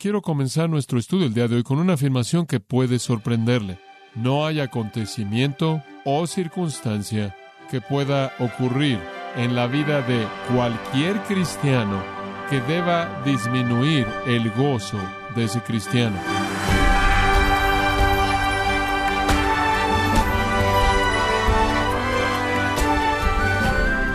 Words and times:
Quiero 0.00 0.22
comenzar 0.22 0.70
nuestro 0.70 0.96
estudio 1.00 1.26
el 1.26 1.34
día 1.34 1.48
de 1.48 1.56
hoy 1.56 1.64
con 1.64 1.80
una 1.80 1.94
afirmación 1.94 2.46
que 2.46 2.60
puede 2.60 3.00
sorprenderle. 3.00 3.80
No 4.14 4.46
hay 4.46 4.60
acontecimiento 4.60 5.82
o 6.04 6.24
circunstancia 6.28 7.36
que 7.68 7.80
pueda 7.80 8.32
ocurrir 8.38 9.00
en 9.34 9.56
la 9.56 9.66
vida 9.66 10.02
de 10.02 10.24
cualquier 10.54 11.20
cristiano 11.24 12.00
que 12.48 12.60
deba 12.60 13.24
disminuir 13.24 14.06
el 14.24 14.48
gozo 14.52 15.00
de 15.34 15.46
ese 15.46 15.62
cristiano. 15.62 16.16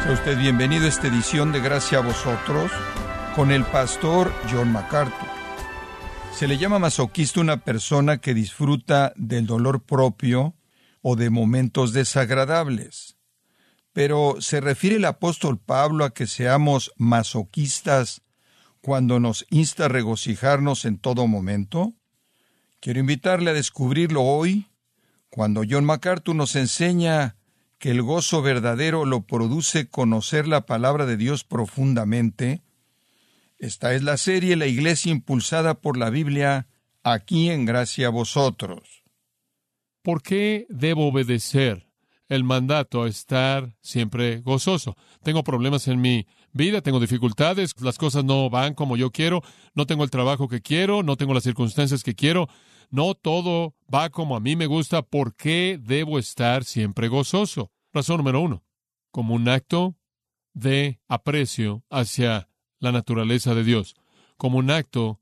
Sea 0.04 0.14
usted 0.14 0.38
bienvenido 0.38 0.86
a 0.86 0.88
esta 0.88 1.08
edición 1.08 1.52
de 1.52 1.60
Gracia 1.60 1.98
a 1.98 2.02
vosotros 2.02 2.72
con 3.36 3.52
el 3.52 3.66
pastor 3.66 4.32
John 4.50 4.72
MacArthur. 4.72 5.33
Se 6.36 6.48
le 6.48 6.58
llama 6.58 6.80
masoquista 6.80 7.40
una 7.40 7.64
persona 7.64 8.18
que 8.18 8.34
disfruta 8.34 9.14
del 9.16 9.46
dolor 9.46 9.84
propio 9.84 10.56
o 11.02 11.16
de 11.16 11.30
momentos 11.30 11.94
desagradables. 11.94 13.18
Pero 13.94 14.38
¿se 14.40 14.60
refiere 14.60 14.96
el 14.96 15.06
apóstol 15.06 15.60
Pablo 15.60 16.04
a 16.04 16.14
que 16.14 16.26
seamos 16.26 16.92
masoquistas 16.98 18.24
cuando 18.82 19.20
nos 19.20 19.46
insta 19.52 19.86
a 19.86 19.90
regocijarnos 19.90 20.86
en 20.86 20.98
todo 20.98 21.28
momento? 21.28 21.94
Quiero 22.80 23.00
invitarle 23.00 23.52
a 23.52 23.54
descubrirlo 23.54 24.24
hoy, 24.24 24.68
cuando 25.30 25.62
John 25.70 25.86
MacArthur 25.86 26.36
nos 26.36 26.56
enseña 26.56 27.38
que 27.78 27.92
el 27.92 28.02
gozo 28.02 28.42
verdadero 28.42 29.06
lo 29.06 29.22
produce 29.22 29.88
conocer 29.88 30.48
la 30.48 30.66
palabra 30.66 31.06
de 31.06 31.16
Dios 31.16 31.44
profundamente. 31.44 32.64
Esta 33.64 33.94
es 33.94 34.04
la 34.04 34.18
serie 34.18 34.58
La 34.58 34.68
Iglesia 34.68 35.10
impulsada 35.10 35.80
por 35.80 35.96
la 35.96 36.10
Biblia, 36.10 36.68
aquí 37.02 37.50
en 37.50 37.64
gracia 37.64 38.08
a 38.08 38.10
vosotros. 38.10 39.06
¿Por 40.02 40.22
qué 40.22 40.66
debo 40.68 41.08
obedecer 41.08 41.88
el 42.28 42.44
mandato 42.44 43.04
a 43.04 43.08
estar 43.08 43.78
siempre 43.80 44.42
gozoso? 44.42 44.98
Tengo 45.24 45.46
problemas 45.46 45.88
en 45.88 46.02
mi 46.02 46.28
vida, 46.52 46.82
tengo 46.82 47.00
dificultades, 47.00 47.74
las 47.80 47.98
cosas 47.98 48.26
no 48.26 48.50
van 48.50 48.74
como 48.74 48.98
yo 48.98 49.12
quiero, 49.12 49.42
no 49.74 49.86
tengo 49.86 50.04
el 50.04 50.12
trabajo 50.12 50.50
que 50.50 50.60
quiero, 50.60 51.02
no 51.02 51.16
tengo 51.16 51.34
las 51.34 51.44
circunstancias 51.44 52.04
que 52.04 52.16
quiero, 52.16 52.50
no 52.90 53.16
todo 53.16 53.76
va 53.92 54.10
como 54.10 54.36
a 54.36 54.42
mí 54.42 54.58
me 54.58 54.66
gusta, 54.66 55.04
¿por 55.04 55.38
qué 55.38 55.80
debo 55.82 56.20
estar 56.20 56.66
siempre 56.66 57.08
gozoso? 57.08 57.72
Razón 57.94 58.18
número 58.18 58.42
uno, 58.42 58.66
como 59.10 59.34
un 59.36 59.48
acto 59.48 59.96
de 60.54 61.00
aprecio 61.08 61.86
hacia 61.90 62.50
la 62.84 62.92
naturaleza 62.92 63.56
de 63.56 63.64
Dios, 63.64 63.96
como 64.36 64.58
un 64.58 64.70
acto 64.70 65.22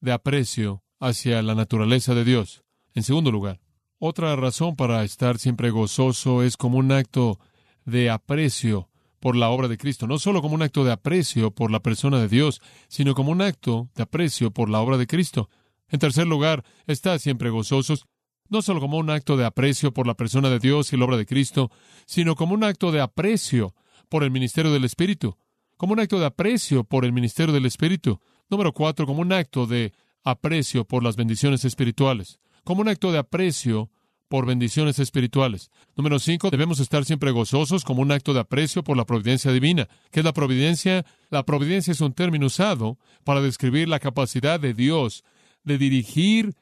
de 0.00 0.10
aprecio 0.10 0.82
hacia 0.98 1.40
la 1.40 1.54
naturaleza 1.54 2.16
de 2.16 2.24
Dios. 2.24 2.64
En 2.94 3.04
segundo 3.04 3.30
lugar, 3.30 3.60
otra 4.00 4.34
razón 4.34 4.74
para 4.74 5.04
estar 5.04 5.38
siempre 5.38 5.70
gozoso 5.70 6.42
es 6.42 6.56
como 6.56 6.78
un 6.78 6.90
acto 6.90 7.38
de 7.84 8.10
aprecio 8.10 8.90
por 9.20 9.36
la 9.36 9.50
obra 9.50 9.68
de 9.68 9.78
Cristo, 9.78 10.08
no 10.08 10.18
solo 10.18 10.42
como 10.42 10.56
un 10.56 10.62
acto 10.62 10.84
de 10.84 10.90
aprecio 10.90 11.52
por 11.52 11.70
la 11.70 11.78
persona 11.78 12.18
de 12.18 12.26
Dios, 12.26 12.60
sino 12.88 13.14
como 13.14 13.30
un 13.30 13.40
acto 13.40 13.88
de 13.94 14.02
aprecio 14.02 14.50
por 14.50 14.68
la 14.68 14.80
obra 14.80 14.96
de 14.96 15.06
Cristo. 15.06 15.48
En 15.88 16.00
tercer 16.00 16.26
lugar, 16.26 16.64
está 16.88 17.16
siempre 17.20 17.50
gozosos 17.50 18.06
no 18.48 18.62
solo 18.62 18.80
como 18.80 18.98
un 18.98 19.10
acto 19.10 19.36
de 19.36 19.44
aprecio 19.44 19.92
por 19.92 20.08
la 20.08 20.14
persona 20.14 20.50
de 20.50 20.58
Dios 20.58 20.92
y 20.92 20.96
la 20.96 21.04
obra 21.04 21.16
de 21.16 21.26
Cristo, 21.26 21.70
sino 22.04 22.34
como 22.34 22.54
un 22.54 22.64
acto 22.64 22.90
de 22.90 23.00
aprecio 23.00 23.74
por 24.08 24.24
el 24.24 24.32
ministerio 24.32 24.72
del 24.72 24.84
Espíritu, 24.84 25.36
como 25.76 25.92
un 25.92 26.00
acto 26.00 26.18
de 26.18 26.26
aprecio 26.26 26.84
por 26.84 27.04
el 27.04 27.12
ministerio 27.12 27.54
del 27.54 27.66
Espíritu. 27.66 28.20
Número 28.48 28.72
cuatro, 28.72 29.06
como 29.06 29.22
un 29.22 29.32
acto 29.32 29.66
de 29.66 29.92
aprecio 30.22 30.84
por 30.84 31.02
las 31.02 31.16
bendiciones 31.16 31.64
espirituales, 31.64 32.38
como 32.64 32.80
un 32.80 32.88
acto 32.88 33.12
de 33.12 33.18
aprecio 33.18 33.90
por 34.28 34.46
bendiciones 34.46 34.98
espirituales. 34.98 35.70
Número 35.94 36.18
cinco, 36.18 36.50
debemos 36.50 36.80
estar 36.80 37.04
siempre 37.04 37.30
gozosos 37.30 37.84
como 37.84 38.02
un 38.02 38.10
acto 38.10 38.34
de 38.34 38.40
aprecio 38.40 38.82
por 38.82 38.96
la 38.96 39.06
providencia 39.06 39.52
divina. 39.52 39.88
¿Qué 40.10 40.20
es 40.20 40.24
la 40.24 40.32
providencia? 40.32 41.04
La 41.30 41.44
providencia 41.44 41.92
es 41.92 42.00
un 42.00 42.12
término 42.12 42.46
usado 42.46 42.98
para 43.24 43.40
describir 43.40 43.88
la 43.88 44.00
capacidad 44.00 44.58
de 44.58 44.74
Dios 44.74 45.22
de 45.66 45.78
dirigir 45.78 46.54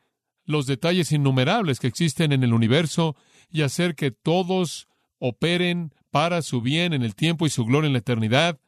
los 0.46 0.66
detalles 0.66 1.12
innumerables 1.12 1.78
que 1.78 1.86
existen 1.86 2.32
en 2.32 2.42
el 2.42 2.52
universo 2.52 3.16
y 3.50 3.62
hacer 3.62 3.94
que 3.94 4.10
todos 4.10 4.88
operen 5.18 5.92
para 6.10 6.42
su 6.42 6.60
bien 6.60 6.92
en 6.92 7.02
el 7.02 7.14
tiempo 7.14 7.46
y 7.46 7.50
su 7.50 7.64
gloria 7.64 7.86
en 7.86 7.92
la 7.92 8.00
eternidad. 8.00 8.58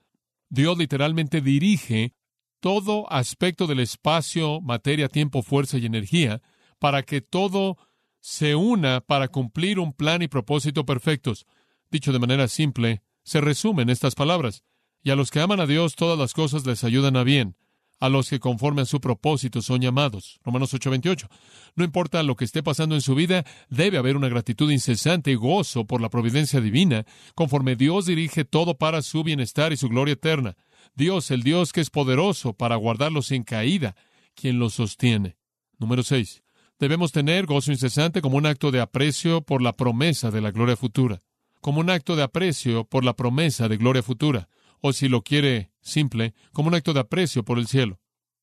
Dios 0.48 0.78
literalmente 0.78 1.40
dirige 1.40 2.14
todo 2.60 3.10
aspecto 3.12 3.66
del 3.66 3.80
espacio, 3.80 4.60
materia, 4.60 5.08
tiempo, 5.08 5.42
fuerza 5.42 5.78
y 5.78 5.86
energía 5.86 6.42
para 6.78 7.02
que 7.02 7.20
todo 7.20 7.76
se 8.20 8.54
una 8.54 9.00
para 9.00 9.28
cumplir 9.28 9.78
un 9.78 9.92
plan 9.92 10.22
y 10.22 10.28
propósito 10.28 10.84
perfectos. 10.84 11.46
Dicho 11.90 12.12
de 12.12 12.18
manera 12.18 12.48
simple, 12.48 13.02
se 13.22 13.40
resumen 13.40 13.90
estas 13.90 14.14
palabras. 14.14 14.64
Y 15.02 15.10
a 15.10 15.16
los 15.16 15.30
que 15.30 15.40
aman 15.40 15.60
a 15.60 15.66
Dios 15.66 15.94
todas 15.94 16.18
las 16.18 16.32
cosas 16.32 16.66
les 16.66 16.82
ayudan 16.82 17.16
a 17.16 17.22
bien 17.22 17.56
a 17.98 18.08
los 18.08 18.28
que 18.28 18.40
conforme 18.40 18.82
a 18.82 18.86
su 18.86 19.00
propósito 19.00 19.62
son 19.62 19.80
llamados. 19.80 20.38
Romanos 20.44 20.74
8:28. 20.74 21.28
No 21.74 21.84
importa 21.84 22.22
lo 22.22 22.36
que 22.36 22.44
esté 22.44 22.62
pasando 22.62 22.94
en 22.94 23.00
su 23.00 23.14
vida, 23.14 23.44
debe 23.68 23.98
haber 23.98 24.16
una 24.16 24.28
gratitud 24.28 24.70
incesante 24.70 25.30
y 25.30 25.34
gozo 25.34 25.86
por 25.86 26.00
la 26.00 26.10
providencia 26.10 26.60
divina, 26.60 27.04
conforme 27.34 27.76
Dios 27.76 28.06
dirige 28.06 28.44
todo 28.44 28.76
para 28.76 29.02
su 29.02 29.22
bienestar 29.22 29.72
y 29.72 29.76
su 29.76 29.88
gloria 29.88 30.14
eterna. 30.14 30.56
Dios, 30.94 31.30
el 31.30 31.42
Dios 31.42 31.72
que 31.72 31.80
es 31.80 31.90
poderoso 31.90 32.52
para 32.52 32.76
guardarlos 32.76 33.26
sin 33.26 33.42
caída, 33.42 33.96
quien 34.34 34.58
los 34.58 34.74
sostiene. 34.74 35.36
Número 35.78 36.02
6. 36.02 36.42
Debemos 36.78 37.12
tener 37.12 37.46
gozo 37.46 37.72
incesante 37.72 38.20
como 38.20 38.36
un 38.36 38.46
acto 38.46 38.70
de 38.70 38.80
aprecio 38.80 39.40
por 39.40 39.62
la 39.62 39.76
promesa 39.76 40.30
de 40.30 40.42
la 40.42 40.50
gloria 40.50 40.76
futura, 40.76 41.22
como 41.62 41.80
un 41.80 41.88
acto 41.88 42.16
de 42.16 42.22
aprecio 42.22 42.84
por 42.84 43.04
la 43.04 43.14
promesa 43.14 43.68
de 43.68 43.78
gloria 43.78 44.02
futura 44.02 44.48
o 44.80 44.92
si 44.92 45.08
lo 45.08 45.22
quiere 45.22 45.70
simple, 45.80 46.34
como 46.52 46.68
un 46.68 46.74
acto 46.74 46.92
de 46.92 47.00
aprecio 47.00 47.44
por 47.44 47.58
el 47.58 47.66
cielo. 47.66 48.00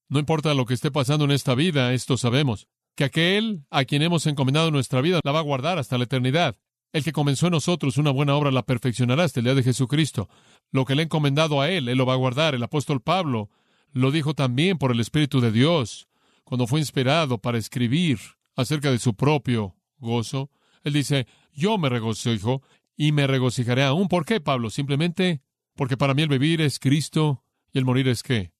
No 0.10 0.20
importa 0.20 0.54
lo 0.54 0.66
que 0.66 0.74
esté 0.74 0.92
pasando 0.92 1.26
en 1.26 1.32
esta 1.32 1.56
vida, 1.56 1.94
esto 1.94 2.18
sabemos, 2.18 2.68
que 2.96 3.04
aquel 3.04 3.66
a 3.70 3.86
quien 3.86 4.02
hemos 4.02 4.28
encomendado 4.28 4.72
nuestra 4.72 5.02
vida 5.02 5.20
la 5.24 5.32
va 5.32 5.40
a 5.40 5.44
guardar 5.44 5.80
hasta 5.80 5.98
la 5.98 6.04
eternidad. 6.04 6.58
El 6.92 7.04
que 7.04 7.12
comenzó 7.12 7.48
en 7.48 7.54
nosotros 7.54 7.98
una 7.98 8.12
buena 8.12 8.36
obra 8.36 8.52
la 8.52 8.64
perfeccionará 8.64 9.24
hasta 9.24 9.40
el 9.40 9.46
día 9.46 9.56
de 9.56 9.64
Jesucristo. 9.64 10.30
Lo 10.72 10.86
que 10.86 10.94
le 10.94 11.02
ha 11.02 11.06
encomendado 11.06 11.60
a 11.60 11.70
él, 11.70 11.90
él 11.90 11.98
lo 11.98 12.06
va 12.06 12.14
a 12.14 12.18
guardar. 12.18 12.54
El 12.54 12.64
apóstol 12.64 13.02
Pablo 13.02 13.50
lo 13.92 14.12
dijo 14.12 14.36
también 14.36 14.78
por 14.78 14.92
el 14.92 15.00
Espíritu 15.00 15.42
de 15.42 15.52
Dios, 15.52 16.08
cuando 16.44 16.68
fue 16.68 16.80
inspirado 16.80 17.40
para 17.40 17.58
escribir 17.58 18.20
acerca 18.56 18.92
de 18.92 19.00
su 19.00 19.16
propio 19.16 19.76
gozo. 19.98 20.52
Él 20.84 20.94
dice, 20.94 21.26
yo 21.54 21.78
me 21.78 21.90
regocijo 21.90 22.62
y 22.96 23.12
me 23.12 23.26
regocijaré 23.26 23.84
aún. 23.84 24.08
¿Por 24.08 24.26
qué, 24.26 24.40
Pablo? 24.40 24.70
Simplemente 24.70 25.42
porque 25.76 25.98
para 25.98 26.14
mí 26.14 26.22
el 26.22 26.30
vivir 26.30 26.62
es 26.62 26.80
Cristo 26.80 27.44
y 27.72 27.80
el 27.80 27.86
morir 27.86 28.08
es 28.08 28.24
qué? 28.24 28.54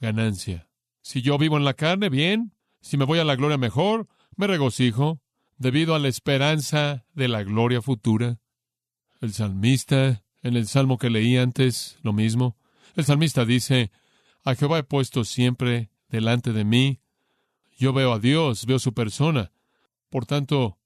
Ganancia. 0.00 0.68
Si 1.02 1.22
yo 1.22 1.38
vivo 1.38 1.56
en 1.56 1.64
la 1.64 1.74
carne, 1.74 2.08
bien. 2.08 2.52
Si 2.80 2.96
me 2.96 3.04
voy 3.04 3.18
a 3.18 3.24
la 3.24 3.36
gloria 3.36 3.58
mejor, 3.58 4.08
me 4.36 4.46
regocijo, 4.46 5.20
debido 5.58 5.94
a 5.94 5.98
la 5.98 6.08
esperanza 6.08 7.04
de 7.12 7.28
la 7.28 7.42
gloria 7.42 7.82
futura. 7.82 8.38
El 9.20 9.32
salmista, 9.32 10.24
en 10.42 10.56
el 10.56 10.66
salmo 10.66 10.96
que 10.96 11.10
leí 11.10 11.36
antes, 11.36 11.98
lo 12.02 12.12
mismo. 12.12 12.56
El 12.96 13.04
salmista 13.04 13.44
dice, 13.44 13.90
a 14.44 14.54
Jehová 14.54 14.78
he 14.78 14.82
puesto 14.82 15.24
siempre 15.24 15.90
delante 16.08 16.52
de 16.52 16.64
mí. 16.64 17.00
Yo 17.76 17.92
veo 17.92 18.12
a 18.12 18.18
Dios, 18.18 18.66
veo 18.66 18.78
su 18.78 18.94
persona. 18.94 19.52
Por 20.08 20.26
tanto, 20.26 20.78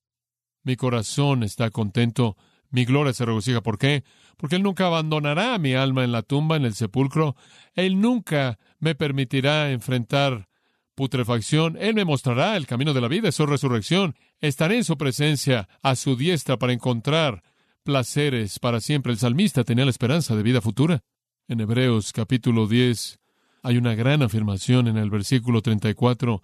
mi 0.62 0.76
corazón 0.76 1.42
está 1.42 1.70
contento 1.70 2.36
mi 2.74 2.84
gloria 2.84 3.12
se 3.12 3.24
regocija. 3.24 3.62
¿Por 3.62 3.78
qué? 3.78 4.02
Porque 4.36 4.56
Él 4.56 4.64
nunca 4.64 4.86
abandonará 4.86 5.56
mi 5.58 5.74
alma 5.74 6.02
en 6.02 6.10
la 6.10 6.22
tumba, 6.22 6.56
en 6.56 6.64
el 6.64 6.74
sepulcro. 6.74 7.36
Él 7.74 8.00
nunca 8.00 8.58
me 8.80 8.96
permitirá 8.96 9.70
enfrentar 9.70 10.48
putrefacción. 10.96 11.76
Él 11.78 11.94
me 11.94 12.04
mostrará 12.04 12.56
el 12.56 12.66
camino 12.66 12.92
de 12.92 13.00
la 13.00 13.06
vida, 13.06 13.30
su 13.30 13.46
resurrección. 13.46 14.16
Estaré 14.40 14.78
en 14.78 14.82
su 14.82 14.98
presencia, 14.98 15.68
a 15.82 15.94
su 15.94 16.16
diestra, 16.16 16.56
para 16.56 16.72
encontrar 16.72 17.44
placeres 17.84 18.58
para 18.58 18.80
siempre. 18.80 19.12
El 19.12 19.18
salmista 19.18 19.62
tenía 19.62 19.84
la 19.84 19.92
esperanza 19.92 20.34
de 20.34 20.42
vida 20.42 20.60
futura. 20.60 21.04
En 21.46 21.60
Hebreos 21.60 22.12
capítulo 22.12 22.66
10 22.66 23.20
hay 23.62 23.76
una 23.76 23.94
gran 23.94 24.20
afirmación 24.22 24.88
en 24.88 24.96
el 24.96 25.10
versículo 25.10 25.62
34. 25.62 26.42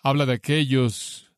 Habla 0.00 0.26
de 0.26 0.34
aquellos 0.34 1.32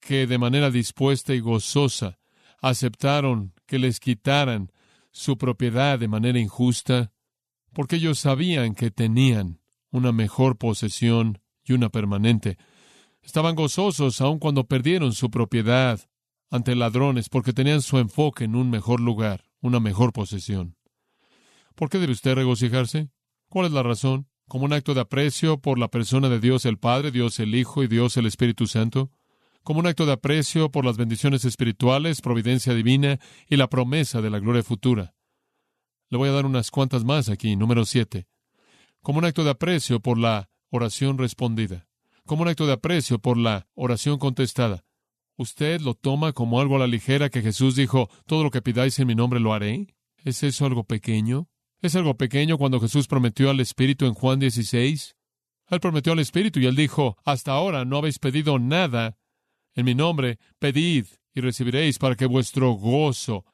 que 0.00 0.26
de 0.26 0.38
manera 0.38 0.70
dispuesta 0.70 1.34
y 1.34 1.40
gozosa 1.40 2.18
aceptaron 2.60 3.52
que 3.66 3.78
les 3.78 4.00
quitaran 4.00 4.72
su 5.10 5.38
propiedad 5.38 5.98
de 5.98 6.08
manera 6.08 6.38
injusta, 6.38 7.12
porque 7.72 7.96
ellos 7.96 8.18
sabían 8.18 8.74
que 8.74 8.90
tenían 8.90 9.60
una 9.90 10.12
mejor 10.12 10.58
posesión 10.58 11.40
y 11.64 11.72
una 11.72 11.88
permanente. 11.88 12.58
Estaban 13.22 13.54
gozosos 13.54 14.20
aun 14.20 14.38
cuando 14.38 14.66
perdieron 14.66 15.12
su 15.12 15.30
propiedad 15.30 16.00
ante 16.50 16.76
ladrones, 16.76 17.28
porque 17.28 17.52
tenían 17.52 17.82
su 17.82 17.98
enfoque 17.98 18.44
en 18.44 18.54
un 18.54 18.70
mejor 18.70 19.00
lugar, 19.00 19.44
una 19.60 19.80
mejor 19.80 20.12
posesión. 20.12 20.76
¿Por 21.74 21.90
qué 21.90 21.98
debe 21.98 22.12
usted 22.12 22.34
regocijarse? 22.34 23.10
¿Cuál 23.48 23.66
es 23.66 23.72
la 23.72 23.82
razón? 23.82 24.28
como 24.48 24.64
un 24.64 24.72
acto 24.72 24.94
de 24.94 25.00
aprecio 25.00 25.58
por 25.60 25.78
la 25.78 25.88
persona 25.88 26.28
de 26.28 26.40
Dios 26.40 26.64
el 26.66 26.78
Padre, 26.78 27.10
Dios 27.10 27.38
el 27.40 27.54
Hijo 27.54 27.82
y 27.82 27.88
Dios 27.88 28.16
el 28.16 28.26
Espíritu 28.26 28.66
Santo, 28.66 29.10
como 29.66 29.80
un 29.80 29.88
acto 29.88 30.06
de 30.06 30.12
aprecio 30.12 30.70
por 30.70 30.84
las 30.84 30.96
bendiciones 30.96 31.44
espirituales, 31.44 32.20
providencia 32.20 32.72
divina 32.72 33.18
y 33.48 33.56
la 33.56 33.68
promesa 33.68 34.22
de 34.22 34.30
la 34.30 34.38
gloria 34.38 34.62
futura. 34.62 35.16
Le 36.08 36.18
voy 36.18 36.28
a 36.28 36.32
dar 36.32 36.46
unas 36.46 36.70
cuantas 36.70 37.02
más 37.02 37.28
aquí, 37.28 37.56
número 37.56 37.84
siete. 37.84 38.28
Como 39.02 39.18
un 39.18 39.24
acto 39.24 39.42
de 39.42 39.50
aprecio 39.50 39.98
por 39.98 40.18
la 40.18 40.50
oración 40.70 41.18
respondida, 41.18 41.88
como 42.26 42.42
un 42.42 42.48
acto 42.48 42.64
de 42.68 42.74
aprecio 42.74 43.18
por 43.18 43.36
la 43.36 43.66
oración 43.74 44.20
contestada. 44.20 44.84
¿Usted 45.34 45.80
lo 45.80 45.94
toma 45.94 46.32
como 46.32 46.60
algo 46.60 46.76
a 46.76 46.78
la 46.78 46.86
ligera 46.86 47.28
que 47.28 47.42
Jesús 47.42 47.74
dijo, 47.74 48.08
todo 48.24 48.44
lo 48.44 48.52
que 48.52 48.62
pidáis 48.62 48.96
en 49.00 49.08
mi 49.08 49.16
nombre 49.16 49.40
lo 49.40 49.52
haré? 49.52 49.96
¿Es 50.18 50.44
eso 50.44 50.64
algo 50.64 50.84
pequeño? 50.84 51.48
¿Es 51.82 51.96
algo 51.96 52.16
pequeño 52.16 52.56
cuando 52.56 52.78
Jesús 52.78 53.08
prometió 53.08 53.50
al 53.50 53.58
Espíritu 53.58 54.06
en 54.06 54.14
Juan 54.14 54.38
16? 54.38 55.16
Él 55.70 55.80
prometió 55.80 56.12
al 56.12 56.20
Espíritu 56.20 56.60
y 56.60 56.66
él 56.66 56.76
dijo, 56.76 57.16
hasta 57.24 57.50
ahora 57.50 57.84
no 57.84 57.96
habéis 57.96 58.20
pedido 58.20 58.60
nada 58.60 59.18
en 59.76 59.84
mi 59.84 59.94
nombre, 59.94 60.38
pedid 60.58 61.06
y 61.34 61.40
recibiréis 61.40 61.98
para 61.98 62.16
que 62.16 62.26
vuestro 62.26 62.72
gozo 62.72 63.44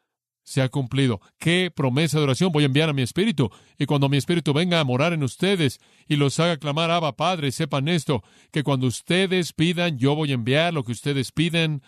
sea 0.44 0.68
cumplido. 0.68 1.20
¿Qué 1.38 1.70
promesa 1.74 2.18
de 2.18 2.24
oración 2.24 2.52
voy 2.52 2.62
a 2.62 2.66
enviar 2.66 2.88
a 2.88 2.92
mi 2.92 3.02
Espíritu? 3.02 3.50
Y 3.78 3.86
cuando 3.86 4.08
mi 4.08 4.16
Espíritu 4.16 4.52
venga 4.52 4.80
a 4.80 4.84
morar 4.84 5.12
en 5.12 5.22
ustedes 5.22 5.80
y 6.08 6.16
los 6.16 6.38
haga 6.40 6.56
clamar, 6.56 6.90
Abba 6.90 7.16
Padre, 7.16 7.52
sepan 7.52 7.88
esto, 7.88 8.22
que 8.50 8.62
cuando 8.62 8.86
ustedes 8.86 9.52
pidan, 9.52 9.98
yo 9.98 10.14
voy 10.14 10.30
a 10.30 10.34
enviar 10.34 10.74
lo 10.74 10.84
que 10.84 10.92
ustedes 10.92 11.32
piden 11.32 11.82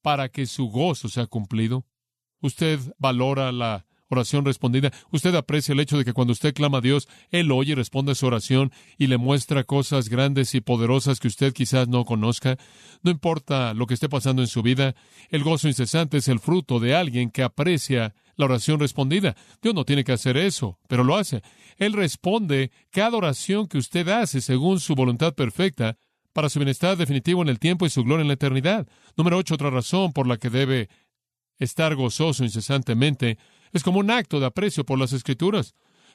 para 0.00 0.28
que 0.28 0.46
su 0.46 0.68
gozo 0.68 1.08
sea 1.08 1.26
cumplido. 1.26 1.84
Usted 2.40 2.80
valora 2.98 3.52
la 3.52 3.86
oración 4.12 4.44
respondida. 4.44 4.92
Usted 5.10 5.34
aprecia 5.34 5.72
el 5.72 5.80
hecho 5.80 5.98
de 5.98 6.04
que 6.04 6.12
cuando 6.12 6.32
usted 6.32 6.54
clama 6.54 6.78
a 6.78 6.80
Dios, 6.80 7.08
Él 7.30 7.50
oye 7.50 7.74
responde 7.74 8.12
a 8.12 8.14
su 8.14 8.26
oración 8.26 8.72
y 8.98 9.06
le 9.06 9.18
muestra 9.18 9.64
cosas 9.64 10.08
grandes 10.08 10.54
y 10.54 10.60
poderosas 10.60 11.20
que 11.20 11.28
usted 11.28 11.52
quizás 11.52 11.88
no 11.88 12.04
conozca. 12.04 12.56
No 13.02 13.10
importa 13.10 13.74
lo 13.74 13.86
que 13.86 13.94
esté 13.94 14.08
pasando 14.08 14.42
en 14.42 14.48
su 14.48 14.62
vida, 14.62 14.94
el 15.30 15.42
gozo 15.42 15.68
incesante 15.68 16.18
es 16.18 16.28
el 16.28 16.40
fruto 16.40 16.80
de 16.80 16.94
alguien 16.94 17.30
que 17.30 17.42
aprecia 17.42 18.14
la 18.36 18.46
oración 18.46 18.80
respondida. 18.80 19.36
Dios 19.60 19.74
no 19.74 19.84
tiene 19.84 20.04
que 20.04 20.12
hacer 20.12 20.36
eso, 20.36 20.78
pero 20.88 21.04
lo 21.04 21.16
hace. 21.16 21.42
Él 21.76 21.92
responde 21.92 22.70
cada 22.90 23.16
oración 23.16 23.66
que 23.66 23.78
usted 23.78 24.08
hace 24.08 24.40
según 24.40 24.80
su 24.80 24.94
voluntad 24.94 25.34
perfecta 25.34 25.96
para 26.32 26.48
su 26.48 26.58
bienestar 26.58 26.96
definitivo 26.96 27.42
en 27.42 27.48
el 27.48 27.58
tiempo 27.58 27.86
y 27.86 27.90
su 27.90 28.04
gloria 28.04 28.22
en 28.22 28.28
la 28.28 28.34
eternidad. 28.34 28.86
Número 29.16 29.36
ocho, 29.36 29.54
otra 29.54 29.70
razón 29.70 30.12
por 30.12 30.26
la 30.26 30.38
que 30.38 30.50
debe 30.50 30.88
estar 31.58 31.94
gozoso 31.94 32.44
incesantemente 32.44 33.38
es 33.72 33.82
como 33.82 34.00
un 34.00 34.10
acto 34.10 34.40
de 34.40 34.46
aprecio 34.46 34.84
por 34.84 34.98
las 34.98 35.12
escrituras. 35.12 35.74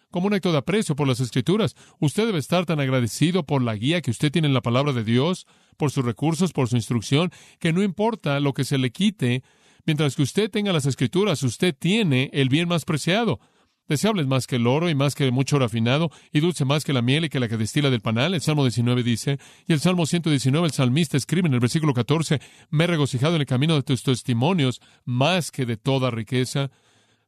Como 0.10 0.28
un 0.28 0.34
acto 0.34 0.52
de 0.52 0.60
aprecio 0.60 0.96
por 0.96 1.08
las 1.08 1.20
escrituras. 1.20 1.76
Usted 2.00 2.26
debe 2.26 2.40
estar 2.40 2.66
tan 2.66 2.80
agradecido 2.80 3.44
por 3.44 3.62
la 3.62 3.76
guía 3.76 4.02
que 4.02 4.12
usted 4.12 4.32
tiene 4.32 4.48
en 4.48 4.54
la 4.54 4.62
palabra 4.62 4.94
de 4.94 5.04
Dios, 5.04 5.46
por 5.76 5.92
sus 5.92 6.06
recursos, 6.06 6.54
por 6.54 6.70
su 6.70 6.78
instrucción, 6.78 7.32
que 7.60 7.74
no 7.74 7.84
importa 7.84 8.40
lo 8.40 8.54
que 8.54 8.64
se 8.64 8.78
le 8.78 8.92
quite, 8.92 9.44
mientras 9.86 10.16
que 10.16 10.22
usted 10.22 10.50
tenga 10.50 10.72
las 10.72 10.86
escrituras, 10.86 11.44
usted 11.44 11.76
tiene 11.78 12.30
el 12.34 12.48
bien 12.48 12.70
más 12.70 12.86
preciado. 12.86 13.40
Deseable 13.88 14.22
es 14.22 14.28
más 14.28 14.48
que 14.48 14.58
el 14.58 14.68
oro 14.68 14.90
y 14.90 14.96
más 14.96 15.16
que 15.16 15.32
mucho 15.32 15.60
refinado 15.60 16.12
y 16.34 16.42
dulce 16.42 16.66
más 16.66 16.84
que 16.84 16.92
la 16.92 17.02
miel 17.02 17.26
y 17.26 17.30
que 17.30 17.40
la 17.40 17.48
que 17.48 17.56
destila 17.56 17.90
del 17.90 18.02
panal. 18.02 18.34
El 18.34 18.42
Salmo 18.42 18.64
19 18.64 19.02
dice, 19.02 19.40
y 19.66 19.74
el 19.74 19.80
Salmo 19.80 20.06
119, 20.06 20.68
el 20.68 20.74
salmista 20.74 21.16
escribe 21.16 21.48
en 21.48 21.54
el 21.54 21.62
versículo 21.62 21.94
14, 21.94 22.42
me 22.70 22.84
he 22.84 22.88
regocijado 22.88 23.36
en 23.36 23.42
el 23.42 23.48
camino 23.48 23.76
de 23.76 23.84
tus 23.84 24.04
testimonios 24.04 24.82
más 25.06 25.52
que 25.52 25.66
de 25.66 25.78
toda 25.78 26.12
riqueza. 26.12 26.70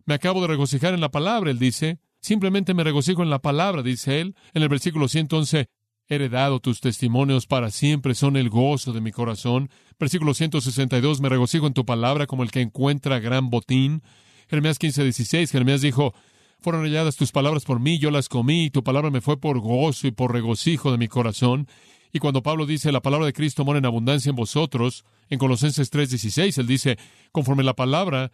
Me 0.06 0.14
acabo 0.14 0.42
de 0.42 0.48
regocijar 0.48 0.94
en 0.94 1.02
la 1.02 1.10
palabra, 1.10 1.52
él 1.52 1.60
dice. 1.60 2.00
Simplemente 2.22 2.74
me 2.74 2.84
regocijo 2.84 3.24
en 3.24 3.30
la 3.30 3.40
palabra, 3.40 3.82
dice 3.82 4.20
él. 4.22 4.36
En 4.54 4.64
el 4.64 4.70
versículo 4.70 5.08
111, 5.08 5.68
heredado 6.08 6.60
tus 6.60 6.82
testimonios 6.82 7.48
para 7.48 7.70
siempre, 7.72 8.16
son 8.16 8.36
el 8.36 8.50
gozo 8.50 8.92
de 8.92 9.02
mi 9.02 9.12
corazón. 9.12 9.70
Versículo 10.00 10.34
162, 10.34 11.22
me 11.22 11.30
regocijo 11.30 11.68
en 11.68 11.74
tu 11.74 11.86
palabra 11.86 12.28
como 12.28 12.44
el 12.44 12.52
que 12.52 12.62
encuentra 12.62 13.20
gran 13.20 13.50
botín. 13.50 14.02
Jeremías 14.50 14.80
15, 14.80 15.04
16, 15.04 15.52
Jeremías 15.52 15.82
dijo, 15.82 16.14
fueron 16.60 16.84
halladas 16.84 17.16
tus 17.16 17.32
palabras 17.32 17.64
por 17.64 17.80
mí, 17.80 18.00
yo 18.00 18.12
las 18.12 18.28
comí, 18.28 18.66
y 18.66 18.70
tu 18.70 18.84
palabra 18.84 19.12
me 19.12 19.22
fue 19.22 19.40
por 19.40 19.60
gozo 19.60 20.08
y 20.08 20.12
por 20.12 20.34
regocijo 20.34 20.92
de 20.92 20.98
mi 20.98 21.08
corazón. 21.08 21.68
Y 22.12 22.20
cuando 22.20 22.42
Pablo 22.42 22.66
dice, 22.66 22.92
la 22.92 23.02
palabra 23.02 23.28
de 23.28 23.34
Cristo 23.34 23.64
mora 23.64 23.80
en 23.80 23.86
abundancia 23.86 24.32
en 24.32 24.36
vosotros, 24.36 25.06
en 25.30 25.38
Colosenses 25.40 25.90
3, 25.90 26.10
16, 26.10 26.58
él 26.58 26.68
dice, 26.68 26.98
conforme 27.32 27.64
la 27.64 27.76
palabra 27.76 28.32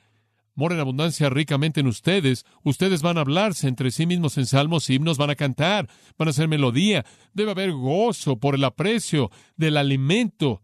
mora 0.56 0.76
en 0.76 0.82
abundancia 0.82 1.30
ricamente 1.30 1.82
en 1.82 1.88
ustedes, 1.88 2.46
ustedes 2.64 3.02
van 3.02 3.18
a 3.18 3.22
hablarse 3.22 3.68
entre 3.68 3.92
sí 3.92 4.06
mismos 4.06 4.38
en 4.38 4.46
salmos 4.46 4.90
himnos, 4.90 5.18
van 5.18 5.30
a 5.30 5.36
cantar, 5.36 5.88
van 6.18 6.28
a 6.28 6.32
hacer 6.32 6.48
melodía. 6.48 7.06
Debe 7.34 7.52
haber 7.52 7.74
gozo 7.74 8.40
por 8.40 8.56
el 8.56 8.64
aprecio 8.64 9.30
del 9.58 9.78
alimento 9.78 10.62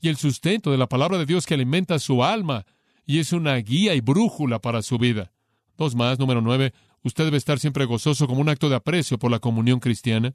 y 0.00 0.08
el 0.08 0.16
sustento 0.16 0.70
de 0.70 0.78
la 0.78 0.88
palabra 0.88 1.18
de 1.18 1.26
Dios 1.26 1.46
que 1.46 1.54
alimenta 1.54 1.98
su 1.98 2.22
alma 2.22 2.66
y 3.06 3.20
es 3.20 3.32
una 3.32 3.56
guía 3.56 3.94
y 3.94 4.00
brújula 4.00 4.60
para 4.60 4.82
su 4.82 4.98
vida. 4.98 5.32
Dos 5.76 5.94
más, 5.94 6.18
número 6.18 6.40
nueve, 6.40 6.74
usted 7.02 7.24
debe 7.24 7.36
estar 7.36 7.58
siempre 7.58 7.84
gozoso 7.84 8.26
como 8.26 8.40
un 8.40 8.48
acto 8.48 8.68
de 8.68 8.76
aprecio 8.76 9.18
por 9.18 9.30
la 9.30 9.38
comunión 9.38 9.80
cristiana. 9.80 10.34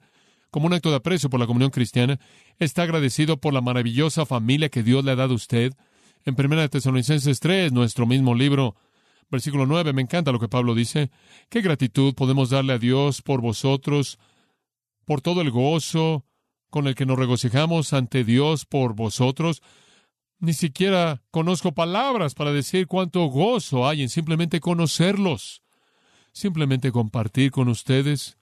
Como 0.50 0.66
un 0.66 0.72
acto 0.72 0.90
de 0.90 0.96
aprecio 0.96 1.28
por 1.28 1.40
la 1.40 1.46
comunión 1.46 1.70
cristiana, 1.70 2.18
está 2.58 2.82
agradecido 2.82 3.40
por 3.40 3.52
la 3.52 3.60
maravillosa 3.60 4.24
familia 4.24 4.68
que 4.68 4.82
Dios 4.82 5.04
le 5.04 5.10
ha 5.10 5.16
dado 5.16 5.32
a 5.32 5.36
usted. 5.36 5.74
En 6.24 6.36
1 6.38 6.68
Tesalonicenses 6.68 7.40
3, 7.40 7.72
nuestro 7.72 8.06
mismo 8.06 8.34
libro, 8.34 8.76
Versículo 9.30 9.66
9, 9.66 9.92
me 9.92 10.02
encanta 10.02 10.32
lo 10.32 10.38
que 10.38 10.48
Pablo 10.48 10.74
dice. 10.74 11.10
¿Qué 11.48 11.60
gratitud 11.60 12.14
podemos 12.14 12.50
darle 12.50 12.74
a 12.74 12.78
Dios 12.78 13.22
por 13.22 13.40
vosotros, 13.40 14.18
por 15.04 15.20
todo 15.20 15.40
el 15.40 15.50
gozo 15.50 16.24
con 16.70 16.86
el 16.86 16.94
que 16.94 17.06
nos 17.06 17.18
regocijamos 17.18 17.92
ante 17.92 18.24
Dios 18.24 18.64
por 18.64 18.94
vosotros? 18.94 19.62
Ni 20.38 20.52
siquiera 20.52 21.22
conozco 21.30 21.72
palabras 21.72 22.34
para 22.34 22.52
decir 22.52 22.86
cuánto 22.86 23.24
gozo 23.26 23.88
hay 23.88 24.02
en 24.02 24.08
simplemente 24.08 24.60
conocerlos, 24.60 25.62
simplemente 26.32 26.92
compartir 26.92 27.50
con 27.50 27.68
ustedes, 27.68 28.36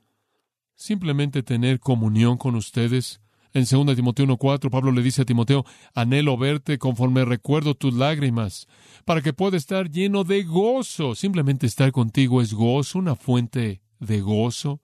simplemente 0.74 1.42
tener 1.42 1.78
comunión 1.80 2.36
con 2.38 2.56
ustedes. 2.56 3.21
En 3.54 3.64
2 3.64 3.94
Timoteo 3.96 4.26
1.4, 4.26 4.70
Pablo 4.70 4.92
le 4.92 5.02
dice 5.02 5.22
a 5.22 5.24
Timoteo, 5.26 5.64
anhelo 5.94 6.38
verte 6.38 6.78
conforme 6.78 7.24
recuerdo 7.24 7.74
tus 7.74 7.92
lágrimas, 7.92 8.66
para 9.04 9.20
que 9.20 9.34
pueda 9.34 9.58
estar 9.58 9.90
lleno 9.90 10.24
de 10.24 10.42
gozo. 10.42 11.14
Simplemente 11.14 11.66
estar 11.66 11.92
contigo 11.92 12.40
es 12.40 12.54
gozo, 12.54 12.98
una 12.98 13.14
fuente 13.14 13.82
de 13.98 14.20
gozo. 14.20 14.80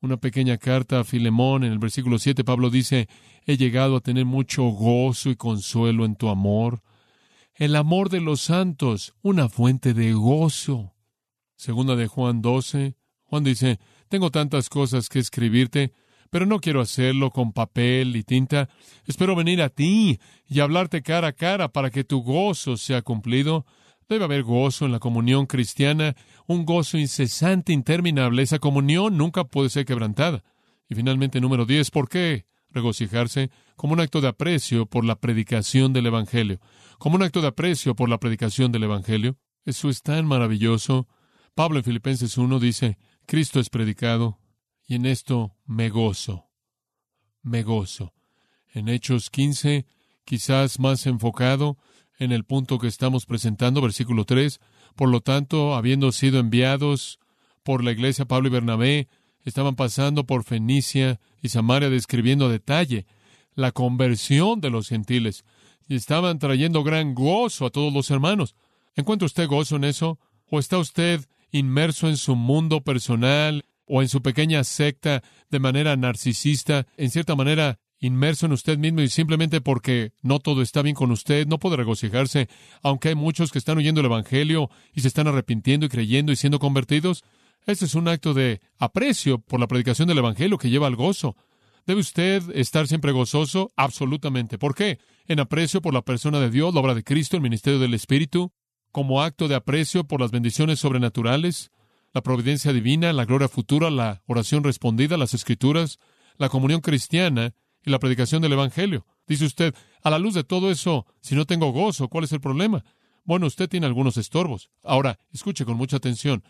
Una 0.00 0.16
pequeña 0.16 0.56
carta 0.56 1.00
a 1.00 1.04
Filemón, 1.04 1.64
en 1.64 1.72
el 1.72 1.78
versículo 1.78 2.18
7, 2.18 2.44
Pablo 2.44 2.70
dice, 2.70 3.08
he 3.44 3.56
llegado 3.56 3.96
a 3.96 4.00
tener 4.00 4.24
mucho 4.24 4.64
gozo 4.64 5.30
y 5.30 5.36
consuelo 5.36 6.04
en 6.04 6.16
tu 6.16 6.28
amor. 6.28 6.82
El 7.54 7.76
amor 7.76 8.08
de 8.08 8.20
los 8.20 8.40
santos, 8.40 9.14
una 9.22 9.48
fuente 9.48 9.94
de 9.94 10.12
gozo. 10.12 10.94
Segunda 11.56 11.96
de 11.96 12.06
Juan 12.06 12.42
12, 12.42 12.96
Juan 13.22 13.44
dice, 13.44 13.80
tengo 14.08 14.30
tantas 14.30 14.68
cosas 14.68 15.08
que 15.08 15.18
escribirte, 15.18 15.92
pero 16.36 16.44
no 16.44 16.60
quiero 16.60 16.82
hacerlo 16.82 17.30
con 17.30 17.54
papel 17.54 18.14
y 18.14 18.22
tinta. 18.22 18.68
Espero 19.06 19.34
venir 19.34 19.62
a 19.62 19.70
ti 19.70 20.20
y 20.46 20.60
hablarte 20.60 21.00
cara 21.00 21.28
a 21.28 21.32
cara 21.32 21.72
para 21.72 21.88
que 21.88 22.04
tu 22.04 22.22
gozo 22.22 22.76
sea 22.76 23.00
cumplido. 23.00 23.64
Debe 24.06 24.24
haber 24.24 24.42
gozo 24.42 24.84
en 24.84 24.92
la 24.92 24.98
comunión 24.98 25.46
cristiana, 25.46 26.14
un 26.46 26.66
gozo 26.66 26.98
incesante, 26.98 27.72
interminable. 27.72 28.42
Esa 28.42 28.58
comunión 28.58 29.16
nunca 29.16 29.44
puede 29.44 29.70
ser 29.70 29.86
quebrantada. 29.86 30.44
Y 30.90 30.94
finalmente, 30.94 31.40
número 31.40 31.64
diez, 31.64 31.90
¿por 31.90 32.06
qué 32.06 32.44
regocijarse? 32.68 33.50
Como 33.74 33.94
un 33.94 34.00
acto 34.00 34.20
de 34.20 34.28
aprecio 34.28 34.84
por 34.84 35.06
la 35.06 35.18
predicación 35.18 35.94
del 35.94 36.04
Evangelio. 36.04 36.60
Como 36.98 37.16
un 37.16 37.22
acto 37.22 37.40
de 37.40 37.48
aprecio 37.48 37.96
por 37.96 38.10
la 38.10 38.18
predicación 38.18 38.72
del 38.72 38.82
Evangelio. 38.82 39.38
Eso 39.64 39.88
es 39.88 40.02
tan 40.02 40.26
maravilloso. 40.26 41.08
Pablo 41.54 41.78
en 41.78 41.84
Filipenses 41.84 42.36
1 42.36 42.60
dice, 42.60 42.98
Cristo 43.24 43.58
es 43.58 43.70
predicado, 43.70 44.38
y 44.86 44.94
en 44.94 45.06
esto 45.06 45.56
me 45.66 45.90
gozo, 45.90 46.46
me 47.42 47.62
gozo. 47.62 48.14
En 48.72 48.88
Hechos 48.88 49.30
15, 49.30 49.86
quizás 50.24 50.78
más 50.78 51.06
enfocado 51.06 51.78
en 52.18 52.32
el 52.32 52.44
punto 52.44 52.78
que 52.78 52.86
estamos 52.86 53.26
presentando, 53.26 53.80
versículo 53.80 54.24
3, 54.24 54.60
por 54.94 55.08
lo 55.08 55.20
tanto, 55.20 55.74
habiendo 55.74 56.12
sido 56.12 56.38
enviados 56.38 57.18
por 57.62 57.82
la 57.82 57.92
iglesia 57.92 58.26
Pablo 58.26 58.48
y 58.48 58.52
Bernabé, 58.52 59.08
estaban 59.44 59.76
pasando 59.76 60.24
por 60.24 60.44
Fenicia 60.44 61.20
y 61.42 61.48
Samaria 61.48 61.90
describiendo 61.90 62.46
a 62.46 62.50
detalle 62.50 63.06
la 63.54 63.72
conversión 63.72 64.60
de 64.60 64.70
los 64.70 64.88
gentiles 64.88 65.44
y 65.88 65.96
estaban 65.96 66.38
trayendo 66.38 66.84
gran 66.84 67.14
gozo 67.14 67.66
a 67.66 67.70
todos 67.70 67.92
los 67.92 68.10
hermanos. 68.10 68.54
¿Encuentra 68.94 69.26
usted 69.26 69.48
gozo 69.48 69.76
en 69.76 69.84
eso? 69.84 70.18
¿O 70.50 70.58
está 70.58 70.78
usted 70.78 71.26
inmerso 71.50 72.08
en 72.08 72.16
su 72.16 72.34
mundo 72.36 72.82
personal 72.82 73.64
o 73.86 74.02
en 74.02 74.08
su 74.08 74.22
pequeña 74.22 74.64
secta 74.64 75.22
de 75.50 75.58
manera 75.58 75.96
narcisista, 75.96 76.86
en 76.96 77.10
cierta 77.10 77.34
manera 77.34 77.78
inmerso 77.98 78.46
en 78.46 78.52
usted 78.52 78.78
mismo 78.78 79.00
y 79.00 79.08
simplemente 79.08 79.60
porque 79.60 80.12
no 80.22 80.38
todo 80.38 80.62
está 80.62 80.82
bien 80.82 80.94
con 80.94 81.10
usted, 81.10 81.46
no 81.46 81.58
puede 81.58 81.76
regocijarse, 81.76 82.48
aunque 82.82 83.08
hay 83.10 83.14
muchos 83.14 83.50
que 83.50 83.58
están 83.58 83.78
oyendo 83.78 84.00
el 84.00 84.06
Evangelio 84.06 84.70
y 84.92 85.00
se 85.00 85.08
están 85.08 85.28
arrepintiendo 85.28 85.86
y 85.86 85.88
creyendo 85.88 86.32
y 86.32 86.36
siendo 86.36 86.58
convertidos. 86.58 87.24
Este 87.64 87.84
es 87.84 87.94
un 87.94 88.08
acto 88.08 88.34
de 88.34 88.60
aprecio 88.78 89.38
por 89.38 89.60
la 89.60 89.66
predicación 89.66 90.08
del 90.08 90.18
Evangelio 90.18 90.58
que 90.58 90.70
lleva 90.70 90.86
al 90.86 90.96
gozo. 90.96 91.36
¿Debe 91.86 92.00
usted 92.00 92.42
estar 92.54 92.88
siempre 92.88 93.12
gozoso? 93.12 93.70
Absolutamente. 93.76 94.58
¿Por 94.58 94.74
qué? 94.74 94.98
En 95.26 95.40
aprecio 95.40 95.80
por 95.80 95.94
la 95.94 96.02
persona 96.02 96.40
de 96.40 96.50
Dios, 96.50 96.74
la 96.74 96.80
obra 96.80 96.94
de 96.94 97.04
Cristo, 97.04 97.36
el 97.36 97.42
ministerio 97.42 97.78
del 97.78 97.94
Espíritu, 97.94 98.52
como 98.92 99.22
acto 99.22 99.48
de 99.48 99.54
aprecio 99.54 100.04
por 100.04 100.20
las 100.20 100.30
bendiciones 100.30 100.80
sobrenaturales, 100.80 101.70
la 102.16 102.22
providencia 102.22 102.72
divina, 102.72 103.12
la 103.12 103.26
gloria 103.26 103.46
futura, 103.46 103.90
la 103.90 104.22
oración 104.24 104.64
respondida, 104.64 105.18
las 105.18 105.34
escrituras, 105.34 105.98
la 106.38 106.48
comunión 106.48 106.80
cristiana 106.80 107.52
y 107.84 107.90
la 107.90 107.98
predicación 107.98 108.40
del 108.40 108.54
Evangelio. 108.54 109.04
Dice 109.26 109.44
usted, 109.44 109.74
a 110.02 110.08
la 110.08 110.18
luz 110.18 110.32
de 110.32 110.42
todo 110.42 110.70
eso, 110.70 111.04
si 111.20 111.34
no 111.34 111.44
tengo 111.44 111.72
gozo, 111.72 112.08
¿cuál 112.08 112.24
es 112.24 112.32
el 112.32 112.40
problema? 112.40 112.86
Bueno, 113.24 113.46
usted 113.46 113.68
tiene 113.68 113.84
algunos 113.84 114.16
estorbos. 114.16 114.70
Ahora, 114.82 115.18
escuche 115.30 115.66
con 115.66 115.76
mucha 115.76 115.98
atención, 115.98 116.42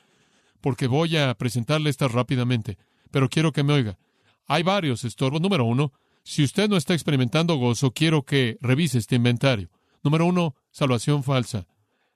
porque 0.61 0.87
voy 0.87 1.17
a 1.17 1.35
presentarle 1.35 1.91
estas 1.91 2.13
rápidamente, 2.13 2.79
pero 3.11 3.29
quiero 3.29 3.51
que 3.51 3.65
me 3.65 3.73
oiga. 3.73 3.99
Hay 4.47 4.63
varios 4.63 5.03
estorbos. 5.03 5.41
Número 5.41 5.65
uno, 5.65 5.93
si 6.23 6.45
usted 6.45 6.69
no 6.69 6.77
está 6.77 6.95
experimentando 6.95 7.57
gozo, 7.57 7.91
quiero 7.91 8.23
que 8.23 8.57
revise 8.61 8.99
este 8.99 9.17
inventario. 9.17 9.69
Número 10.05 10.27
uno, 10.27 10.55
salvación 10.71 11.25
falsa. 11.25 11.67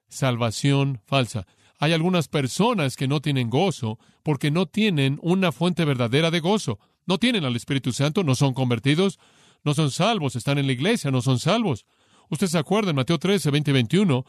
Salvación 0.09 1.00
falsa. 1.04 1.49
Hay 1.82 1.94
algunas 1.94 2.28
personas 2.28 2.94
que 2.94 3.08
no 3.08 3.22
tienen 3.22 3.49
gozo 3.49 3.99
porque 4.22 4.50
no 4.50 4.66
tienen 4.66 5.18
una 5.22 5.50
fuente 5.50 5.87
verdadera 5.87 6.30
de 6.30 6.40
gozo. 6.40 6.78
No 7.06 7.16
tienen 7.16 7.46
al 7.46 7.56
Espíritu 7.56 7.92
Santo, 7.94 8.22
no 8.22 8.34
son 8.34 8.52
convertidos, 8.52 9.18
no 9.64 9.72
son 9.72 9.90
salvos, 9.90 10.37
están 10.37 10.58
en 10.58 10.66
la 10.66 10.72
iglesia, 10.72 11.10
no 11.10 11.22
son 11.22 11.38
salvos. 11.38 11.87
Usted 12.28 12.49
se 12.49 12.58
acuerda 12.58 12.90
en 12.90 12.96
Mateo 12.96 13.18
13, 13.18 13.50
20 13.50 13.70
y 13.70 13.75
21 13.75 14.26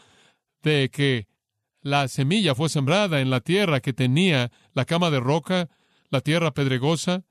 de 0.63 0.89
que 0.89 1.27
la 1.81 2.07
semilla 2.07 2.55
fue 2.55 2.69
sembrada 2.69 3.19
en 3.19 3.29
la 3.29 3.41
tierra 3.41 3.81
que 3.81 3.91
tenía 3.91 4.49
la 4.73 4.85
cama 4.85 5.09
de 5.09 5.19
roca, 5.19 5.69
la 6.09 6.21
tierra 6.21 6.51
pedregosa, 6.51 7.25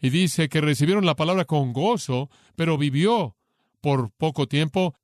y 0.00 0.08
dice 0.08 0.48
que 0.48 0.62
recibieron 0.62 1.04
la 1.04 1.16
palabra 1.16 1.44
con 1.44 1.74
gozo, 1.74 2.30
pero 2.54 2.78
vivió 2.78 3.36
por 3.82 4.10
poco 4.12 4.48
tiempo, 4.48 4.94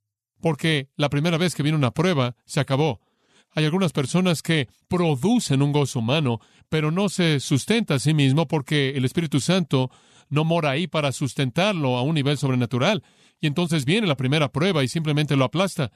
porque 0.41 0.88
la 0.97 1.11
primera 1.11 1.37
vez 1.37 1.55
que 1.55 1.62
vino 1.62 1.76
una 1.76 1.93
prueba 1.93 2.37
se 2.47 2.61
acabó. 2.61 3.00
Hay 3.54 3.64
algunas 3.64 3.92
personas 3.92 4.42
que 4.42 4.68
producen 4.88 5.62
un 5.62 5.73
gozo 5.73 5.99
humano, 5.99 6.40
pero 6.68 6.90
no 6.90 7.09
se 7.09 7.38
sustenta 7.38 7.94
a 7.94 7.99
sí 7.99 8.14
mismo 8.14 8.49
porque 8.49 8.90
el 8.97 9.04
Espíritu 9.04 9.40
Santo 9.40 9.90
no 10.30 10.44
mora 10.44 10.71
ahí 10.71 10.87
para 10.87 11.12
sustentarlo 11.12 11.99
a 11.99 12.02
un 12.02 12.14
nivel 12.14 12.38
sobrenatural. 12.38 13.02
Y 13.40 13.47
entonces 13.47 13.85
viene 13.85 14.06
la 14.06 14.16
primera 14.16 14.50
prueba 14.50 14.82
y 14.82 14.88
simplemente 14.88 15.37
lo 15.37 15.44
aplasta. 15.44 15.92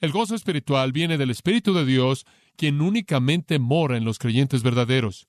El 0.00 0.12
gozo 0.12 0.34
espiritual 0.34 0.92
viene 0.92 1.16
del 1.16 1.30
Espíritu 1.30 1.72
de 1.72 1.86
Dios, 1.86 2.26
quien 2.56 2.82
únicamente 2.82 3.58
mora 3.58 3.96
en 3.96 4.04
los 4.04 4.18
creyentes 4.18 4.62
verdaderos. 4.62 5.28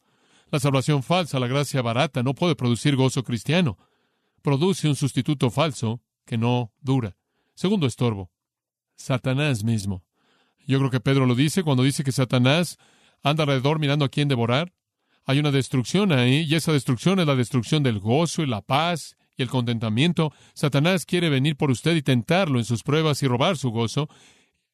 La 0.51 0.59
salvación 0.59 1.01
falsa, 1.01 1.39
la 1.39 1.47
gracia 1.47 1.81
barata, 1.81 2.23
no 2.23 2.33
puede 2.33 2.55
producir 2.55 2.95
gozo 2.95 3.23
cristiano. 3.23 3.77
Produce 4.41 4.89
un 4.89 4.95
sustituto 4.95 5.49
falso 5.49 6.01
que 6.25 6.37
no 6.37 6.73
dura. 6.81 7.15
Segundo 7.55 7.87
estorbo. 7.87 8.31
Satanás 8.95 9.63
mismo. 9.63 10.03
Yo 10.69 10.77
creo 10.77 10.91
que 10.91 10.99
Pedro 10.99 11.25
lo 11.25 11.33
dice 11.33 11.63
cuando 11.63 11.81
dice 11.81 12.03
que 12.03 12.11
Satanás 12.11 12.77
anda 13.23 13.43
alrededor 13.43 13.79
mirando 13.79 14.05
a 14.05 14.09
quién 14.09 14.27
devorar. 14.27 14.71
Hay 15.25 15.39
una 15.39 15.49
destrucción 15.49 16.11
ahí, 16.11 16.45
y 16.47 16.53
esa 16.53 16.71
destrucción 16.71 17.19
es 17.19 17.25
la 17.25 17.35
destrucción 17.35 17.81
del 17.81 17.97
gozo 17.97 18.43
y 18.43 18.45
la 18.45 18.61
paz 18.61 19.17
y 19.35 19.41
el 19.41 19.49
contentamiento. 19.49 20.31
Satanás 20.53 21.07
quiere 21.07 21.29
venir 21.29 21.57
por 21.57 21.71
usted 21.71 21.95
y 21.95 22.03
tentarlo 22.03 22.59
en 22.59 22.65
sus 22.65 22.83
pruebas 22.83 23.23
y 23.23 23.27
robar 23.27 23.57
su 23.57 23.71
gozo. 23.71 24.09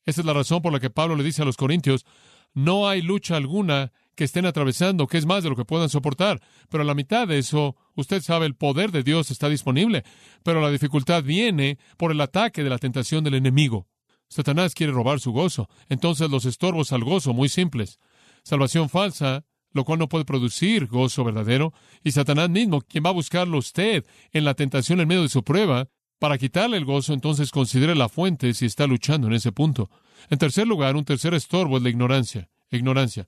Esa 0.06 0.20
es 0.20 0.28
la 0.28 0.34
razón 0.34 0.62
por 0.62 0.74
la 0.74 0.82
que 0.82 0.90
Pablo 0.90 1.16
le 1.16 1.24
dice 1.24 1.44
a 1.44 1.46
los 1.46 1.56
Corintios, 1.56 2.06
no 2.54 2.90
hay 2.90 3.02
lucha 3.02 3.38
alguna 3.38 3.94
que 4.16 4.26
estén 4.26 4.46
atravesando, 4.46 5.08
que 5.08 5.18
es 5.18 5.26
más 5.26 5.44
de 5.46 5.50
lo 5.50 5.56
que 5.56 5.64
puedan 5.64 5.88
soportar. 5.88 6.42
Pero 6.70 6.84
a 6.84 6.86
la 6.86 6.94
mitad 6.94 7.26
de 7.26 7.38
eso, 7.38 7.78
usted 7.96 8.22
sabe, 8.22 8.48
el 8.48 8.56
poder 8.56 8.92
de 8.92 9.04
Dios 9.04 9.32
está 9.32 9.48
disponible. 9.48 10.04
Pero 10.44 10.60
la 10.60 10.72
dificultad 10.72 11.24
viene 11.24 11.78
por 11.96 12.12
el 12.12 12.20
ataque 12.20 12.66
de 12.66 12.70
la 12.70 12.80
tentación 12.80 13.24
del 13.24 13.36
enemigo. 13.36 13.88
Satanás 14.30 14.74
quiere 14.74 14.94
robar 14.94 15.20
su 15.20 15.32
gozo. 15.32 15.70
Entonces 15.90 16.30
los 16.30 16.46
estorbos 16.46 16.92
al 16.92 17.04
gozo, 17.04 17.34
muy 17.34 17.50
simples. 17.50 18.00
Salvación 18.44 18.90
falsa, 18.90 19.46
lo 19.72 19.84
cual 19.84 20.00
no 20.00 20.10
puede 20.10 20.26
producir 20.26 20.88
gozo 20.88 21.24
verdadero. 21.24 21.74
Y 22.04 22.12
Satanás 22.12 22.50
mismo, 22.50 22.82
quien 22.82 23.06
va 23.06 23.10
a 23.10 23.14
buscarlo 23.14 23.58
usted 23.58 24.06
en 24.32 24.46
la 24.46 24.54
tentación 24.54 25.02
en 25.02 25.08
medio 25.08 25.24
de 25.24 25.30
su 25.30 25.44
prueba, 25.44 25.88
para 26.20 26.38
quitarle 26.38 26.78
el 26.78 26.86
gozo, 26.86 27.14
entonces 27.14 27.52
considere 27.52 27.94
la 27.94 28.08
fuente 28.08 28.54
si 28.54 28.66
está 28.66 28.88
luchando 28.88 29.28
en 29.28 29.34
ese 29.34 29.52
punto. 29.52 29.90
En 30.30 30.38
tercer 30.38 30.66
lugar, 30.66 30.96
un 30.96 31.04
tercer 31.04 31.34
estorbo 31.34 31.78
es 31.78 31.84
la 31.84 31.90
ignorancia. 31.90 32.50
Ignorancia. 32.72 33.28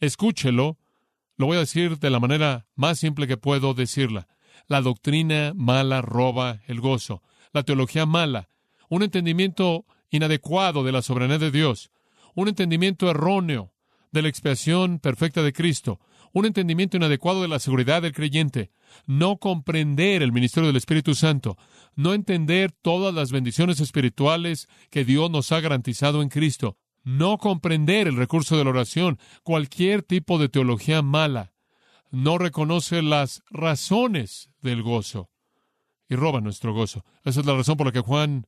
Escúchelo, 0.00 0.78
lo 1.36 1.46
voy 1.46 1.56
a 1.56 1.60
decir 1.60 1.98
de 1.98 2.10
la 2.10 2.20
manera 2.20 2.66
más 2.74 2.98
simple 2.98 3.26
que 3.26 3.36
puedo 3.36 3.74
decirla. 3.74 4.28
La 4.66 4.80
doctrina 4.80 5.52
mala 5.54 6.00
roba 6.00 6.60
el 6.66 6.80
gozo. 6.80 7.22
La 7.52 7.62
teología 7.64 8.06
mala. 8.06 8.48
Un 8.88 9.02
entendimiento 9.02 9.84
inadecuado 10.12 10.84
de 10.84 10.92
la 10.92 11.02
soberanía 11.02 11.38
de 11.38 11.50
Dios. 11.50 11.90
Un 12.36 12.46
entendimiento 12.46 13.10
erróneo 13.10 13.72
de 14.12 14.22
la 14.22 14.28
expiación 14.28 15.00
perfecta 15.00 15.42
de 15.42 15.52
Cristo. 15.52 15.98
Un 16.32 16.46
entendimiento 16.46 16.96
inadecuado 16.96 17.42
de 17.42 17.48
la 17.48 17.58
seguridad 17.58 18.02
del 18.02 18.12
creyente. 18.12 18.70
No 19.06 19.38
comprender 19.38 20.22
el 20.22 20.30
ministerio 20.30 20.68
del 20.68 20.76
Espíritu 20.76 21.16
Santo. 21.16 21.56
No 21.96 22.14
entender 22.14 22.70
todas 22.70 23.12
las 23.12 23.32
bendiciones 23.32 23.80
espirituales 23.80 24.68
que 24.90 25.04
Dios 25.04 25.28
nos 25.30 25.50
ha 25.50 25.60
garantizado 25.60 26.22
en 26.22 26.28
Cristo 26.28 26.78
no 27.04 27.38
comprender 27.38 28.06
el 28.06 28.16
recurso 28.16 28.56
de 28.56 28.64
la 28.64 28.70
oración, 28.70 29.18
cualquier 29.42 30.02
tipo 30.02 30.38
de 30.38 30.48
teología 30.48 31.02
mala, 31.02 31.52
no 32.10 32.38
reconoce 32.38 33.02
las 33.02 33.42
razones 33.50 34.50
del 34.60 34.82
gozo 34.82 35.30
y 36.08 36.14
roba 36.14 36.40
nuestro 36.40 36.74
gozo. 36.74 37.04
Esa 37.24 37.40
es 37.40 37.46
la 37.46 37.56
razón 37.56 37.76
por 37.76 37.86
la 37.86 37.92
que 37.92 38.00
Juan 38.00 38.46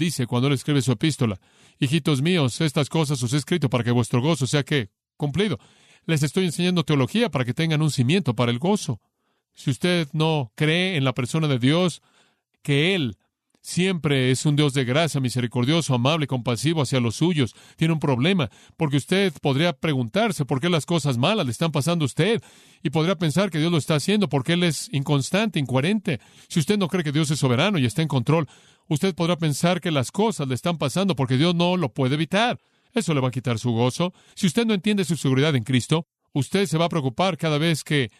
dice 0.00 0.26
cuando 0.26 0.48
él 0.48 0.54
escribe 0.54 0.82
su 0.82 0.90
epístola, 0.90 1.38
hijitos 1.78 2.22
míos, 2.22 2.60
estas 2.60 2.88
cosas 2.88 3.22
os 3.22 3.32
he 3.32 3.36
escrito 3.36 3.70
para 3.70 3.84
que 3.84 3.92
vuestro 3.92 4.20
gozo 4.20 4.48
sea 4.48 4.64
que 4.64 4.90
cumplido. 5.16 5.60
Les 6.06 6.22
estoy 6.24 6.46
enseñando 6.46 6.82
teología 6.82 7.30
para 7.30 7.44
que 7.44 7.54
tengan 7.54 7.82
un 7.82 7.90
cimiento 7.90 8.34
para 8.34 8.50
el 8.50 8.58
gozo. 8.58 9.00
Si 9.52 9.70
usted 9.70 10.08
no 10.12 10.52
cree 10.56 10.96
en 10.96 11.04
la 11.04 11.12
persona 11.12 11.46
de 11.46 11.58
Dios, 11.58 12.02
que 12.62 12.94
Él 12.94 13.18
Siempre 13.62 14.30
es 14.30 14.46
un 14.46 14.56
Dios 14.56 14.72
de 14.72 14.84
gracia, 14.84 15.20
misericordioso, 15.20 15.94
amable, 15.94 16.26
compasivo 16.26 16.80
hacia 16.80 16.98
los 16.98 17.16
suyos. 17.16 17.54
Tiene 17.76 17.92
un 17.92 18.00
problema, 18.00 18.50
porque 18.78 18.96
usted 18.96 19.34
podría 19.42 19.74
preguntarse 19.74 20.46
por 20.46 20.60
qué 20.60 20.70
las 20.70 20.86
cosas 20.86 21.18
malas 21.18 21.44
le 21.44 21.52
están 21.52 21.70
pasando 21.70 22.04
a 22.04 22.06
usted, 22.06 22.42
y 22.82 22.88
podría 22.88 23.16
pensar 23.16 23.50
que 23.50 23.58
Dios 23.58 23.70
lo 23.70 23.76
está 23.76 23.96
haciendo 23.96 24.30
porque 24.30 24.54
Él 24.54 24.62
es 24.62 24.88
inconstante, 24.92 25.58
incoherente. 25.58 26.20
Si 26.48 26.58
usted 26.58 26.78
no 26.78 26.88
cree 26.88 27.04
que 27.04 27.12
Dios 27.12 27.30
es 27.30 27.38
soberano 27.38 27.78
y 27.78 27.84
está 27.84 28.00
en 28.00 28.08
control, 28.08 28.48
usted 28.88 29.14
podrá 29.14 29.36
pensar 29.36 29.82
que 29.82 29.90
las 29.90 30.10
cosas 30.10 30.48
le 30.48 30.54
están 30.54 30.78
pasando 30.78 31.14
porque 31.14 31.36
Dios 31.36 31.54
no 31.54 31.76
lo 31.76 31.92
puede 31.92 32.14
evitar. 32.14 32.58
Eso 32.94 33.12
le 33.12 33.20
va 33.20 33.28
a 33.28 33.32
quitar 33.32 33.58
su 33.58 33.72
gozo. 33.72 34.14
Si 34.34 34.46
usted 34.46 34.64
no 34.64 34.72
entiende 34.72 35.04
su 35.04 35.16
seguridad 35.16 35.54
en 35.54 35.64
Cristo, 35.64 36.06
usted 36.32 36.64
se 36.66 36.78
va 36.78 36.86
a 36.86 36.88
preocupar 36.88 37.36
cada 37.36 37.58
vez 37.58 37.84
que 37.84 38.10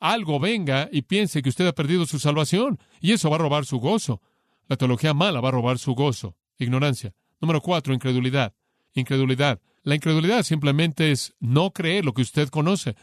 algo 0.00 0.40
venga 0.40 0.88
y 0.90 1.02
piense 1.02 1.40
que 1.40 1.48
usted 1.48 1.66
ha 1.68 1.72
perdido 1.72 2.04
su 2.06 2.18
salvación, 2.18 2.80
y 3.00 3.12
eso 3.12 3.30
va 3.30 3.36
a 3.36 3.38
robar 3.38 3.64
su 3.64 3.78
gozo. 3.78 4.20
La 4.68 4.76
teología 4.76 5.14
mala 5.14 5.40
va 5.40 5.48
a 5.48 5.52
robar 5.52 5.78
su 5.78 5.94
gozo. 5.94 6.36
Ignorancia. 6.58 7.14
Número 7.40 7.60
cuatro, 7.60 7.92
incredulidad. 7.92 8.54
Incredulidad. 8.94 9.60
La 9.82 9.94
incredulidad 9.94 10.44
simplemente 10.44 11.10
es 11.10 11.34
no 11.40 11.72
creer 11.72 12.04
lo 12.04 12.14
que 12.14 12.22
usted 12.22 12.48
conoce. 12.48 12.94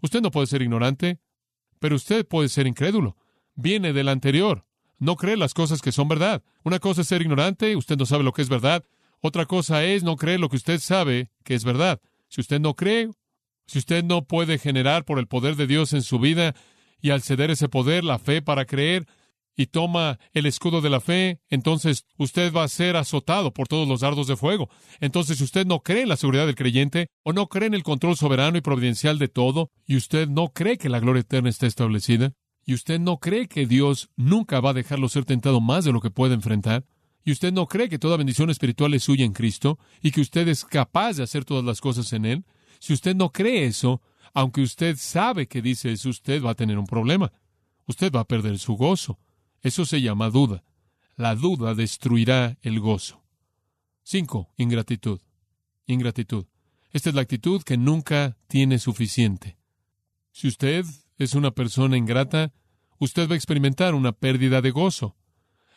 Usted 0.00 0.22
no 0.22 0.30
puede 0.30 0.46
ser 0.46 0.62
ignorante, 0.62 1.20
pero 1.78 1.96
usted 1.96 2.26
puede 2.26 2.48
ser 2.48 2.66
incrédulo. 2.66 3.16
Viene 3.54 3.92
del 3.92 4.08
anterior. 4.08 4.64
No 4.98 5.16
cree 5.16 5.36
las 5.36 5.52
cosas 5.52 5.82
que 5.82 5.92
son 5.92 6.08
verdad. 6.08 6.42
Una 6.64 6.78
cosa 6.78 7.02
es 7.02 7.08
ser 7.08 7.22
ignorante, 7.22 7.76
usted 7.76 7.96
no 7.96 8.06
sabe 8.06 8.24
lo 8.24 8.32
que 8.32 8.42
es 8.42 8.48
verdad. 8.48 8.84
Otra 9.20 9.46
cosa 9.46 9.84
es 9.84 10.02
no 10.02 10.16
creer 10.16 10.40
lo 10.40 10.48
que 10.48 10.56
usted 10.56 10.80
sabe 10.80 11.30
que 11.44 11.54
es 11.54 11.64
verdad. 11.64 12.00
Si 12.28 12.40
usted 12.40 12.60
no 12.60 12.74
cree, 12.74 13.10
si 13.66 13.78
usted 13.78 14.04
no 14.04 14.24
puede 14.24 14.58
generar 14.58 15.04
por 15.04 15.18
el 15.18 15.26
poder 15.26 15.56
de 15.56 15.66
Dios 15.66 15.92
en 15.92 16.02
su 16.02 16.18
vida 16.18 16.54
y 17.00 17.10
al 17.10 17.22
ceder 17.22 17.50
ese 17.50 17.68
poder, 17.68 18.04
la 18.04 18.18
fe 18.18 18.42
para 18.42 18.64
creer, 18.64 19.06
y 19.56 19.66
toma 19.66 20.18
el 20.32 20.46
escudo 20.46 20.80
de 20.80 20.90
la 20.90 21.00
fe, 21.00 21.40
entonces 21.48 22.04
usted 22.16 22.52
va 22.52 22.64
a 22.64 22.68
ser 22.68 22.96
azotado 22.96 23.52
por 23.52 23.68
todos 23.68 23.86
los 23.86 24.00
dardos 24.00 24.26
de 24.26 24.36
fuego. 24.36 24.68
Entonces, 25.00 25.38
si 25.38 25.44
usted 25.44 25.66
no 25.66 25.80
cree 25.80 26.02
en 26.02 26.08
la 26.08 26.16
seguridad 26.16 26.46
del 26.46 26.54
creyente, 26.54 27.08
o 27.22 27.32
no 27.32 27.48
cree 27.48 27.66
en 27.66 27.74
el 27.74 27.82
control 27.82 28.16
soberano 28.16 28.58
y 28.58 28.62
providencial 28.62 29.18
de 29.18 29.28
todo, 29.28 29.70
y 29.86 29.96
usted 29.96 30.28
no 30.28 30.48
cree 30.52 30.78
que 30.78 30.88
la 30.88 31.00
gloria 31.00 31.20
eterna 31.20 31.50
está 31.50 31.66
establecida, 31.66 32.32
y 32.64 32.74
usted 32.74 33.00
no 33.00 33.18
cree 33.18 33.48
que 33.48 33.66
Dios 33.66 34.10
nunca 34.16 34.60
va 34.60 34.70
a 34.70 34.74
dejarlo 34.74 35.08
ser 35.08 35.24
tentado 35.24 35.60
más 35.60 35.84
de 35.84 35.92
lo 35.92 36.00
que 36.00 36.10
puede 36.10 36.34
enfrentar, 36.34 36.84
y 37.24 37.32
usted 37.32 37.52
no 37.52 37.66
cree 37.66 37.88
que 37.88 37.98
toda 37.98 38.16
bendición 38.16 38.50
espiritual 38.50 38.94
es 38.94 39.04
suya 39.04 39.24
en 39.24 39.32
Cristo, 39.32 39.78
y 40.00 40.10
que 40.10 40.20
usted 40.20 40.48
es 40.48 40.64
capaz 40.64 41.14
de 41.14 41.22
hacer 41.22 41.44
todas 41.44 41.64
las 41.64 41.80
cosas 41.80 42.12
en 42.12 42.24
Él, 42.24 42.44
si 42.78 42.92
usted 42.92 43.14
no 43.14 43.30
cree 43.30 43.66
eso, 43.66 44.02
aunque 44.34 44.62
usted 44.62 44.96
sabe 44.96 45.46
que 45.46 45.62
dice 45.62 45.92
eso, 45.92 46.08
usted 46.08 46.42
va 46.42 46.50
a 46.50 46.54
tener 46.56 46.78
un 46.78 46.86
problema. 46.86 47.30
Usted 47.86 48.10
va 48.12 48.20
a 48.20 48.26
perder 48.26 48.58
su 48.58 48.74
gozo. 48.74 49.18
Eso 49.62 49.84
se 49.84 50.00
llama 50.00 50.28
duda. 50.30 50.64
La 51.16 51.34
duda 51.34 51.74
destruirá 51.74 52.58
el 52.62 52.80
gozo. 52.80 53.22
5. 54.02 54.54
Ingratitud. 54.56 55.20
Ingratitud. 55.86 56.46
Esta 56.92 57.08
es 57.08 57.14
la 57.14 57.22
actitud 57.22 57.62
que 57.62 57.76
nunca 57.76 58.36
tiene 58.48 58.78
suficiente. 58.78 59.56
Si 60.32 60.48
usted 60.48 60.84
es 61.16 61.34
una 61.34 61.52
persona 61.52 61.96
ingrata, 61.96 62.52
usted 62.98 63.28
va 63.28 63.34
a 63.34 63.36
experimentar 63.36 63.94
una 63.94 64.12
pérdida 64.12 64.60
de 64.60 64.72
gozo. 64.72 65.16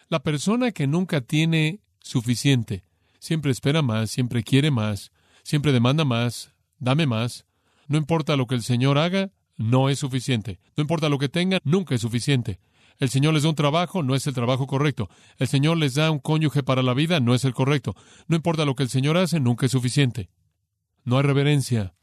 La 0.10 0.24
persona 0.24 0.72
que 0.72 0.88
nunca 0.88 1.22
tiene 1.22 1.82
suficiente, 2.02 2.84
siempre 3.20 3.52
espera 3.52 3.82
más, 3.82 4.12
siempre 4.12 4.44
quiere 4.44 4.72
más, 4.72 5.12
siempre 5.44 5.72
demanda 5.72 6.06
más, 6.06 6.54
dame 6.80 7.06
más. 7.06 7.46
No 7.88 7.98
importa 7.98 8.36
lo 8.36 8.48
que 8.48 8.56
el 8.56 8.64
Señor 8.64 8.98
haga, 8.98 9.32
no 9.58 9.90
es 9.90 10.00
suficiente. 10.00 10.60
No 10.76 10.82
importa 10.82 11.10
lo 11.10 11.20
que 11.20 11.30
tenga, 11.30 11.60
nunca 11.64 11.96
es 11.96 12.02
suficiente. 12.02 12.60
El 12.98 13.10
Señor 13.10 13.34
les 13.34 13.44
da 13.44 13.50
un 13.50 13.56
trabajo, 13.56 14.04
no 14.04 14.16
es 14.16 14.26
el 14.28 14.34
trabajo 14.34 14.68
correcto. 14.68 15.10
El 15.38 15.48
Señor 15.48 15.78
les 15.78 15.96
da 15.96 16.12
un 16.12 16.20
cónyuge 16.20 16.64
para 16.64 16.82
la 16.82 16.94
vida, 16.94 17.20
no 17.20 17.36
es 17.36 17.44
el 17.44 17.54
correcto. 17.54 17.96
No 18.28 18.36
importa 18.36 18.66
lo 18.66 18.76
que 18.76 18.84
el 18.84 18.90
Señor 18.90 19.18
hace, 19.18 19.40
nunca 19.40 19.66
es 19.66 19.72
suficiente. 19.72 20.30
No 21.04 21.18
hay 21.18 21.24
reverencia. 21.24 21.94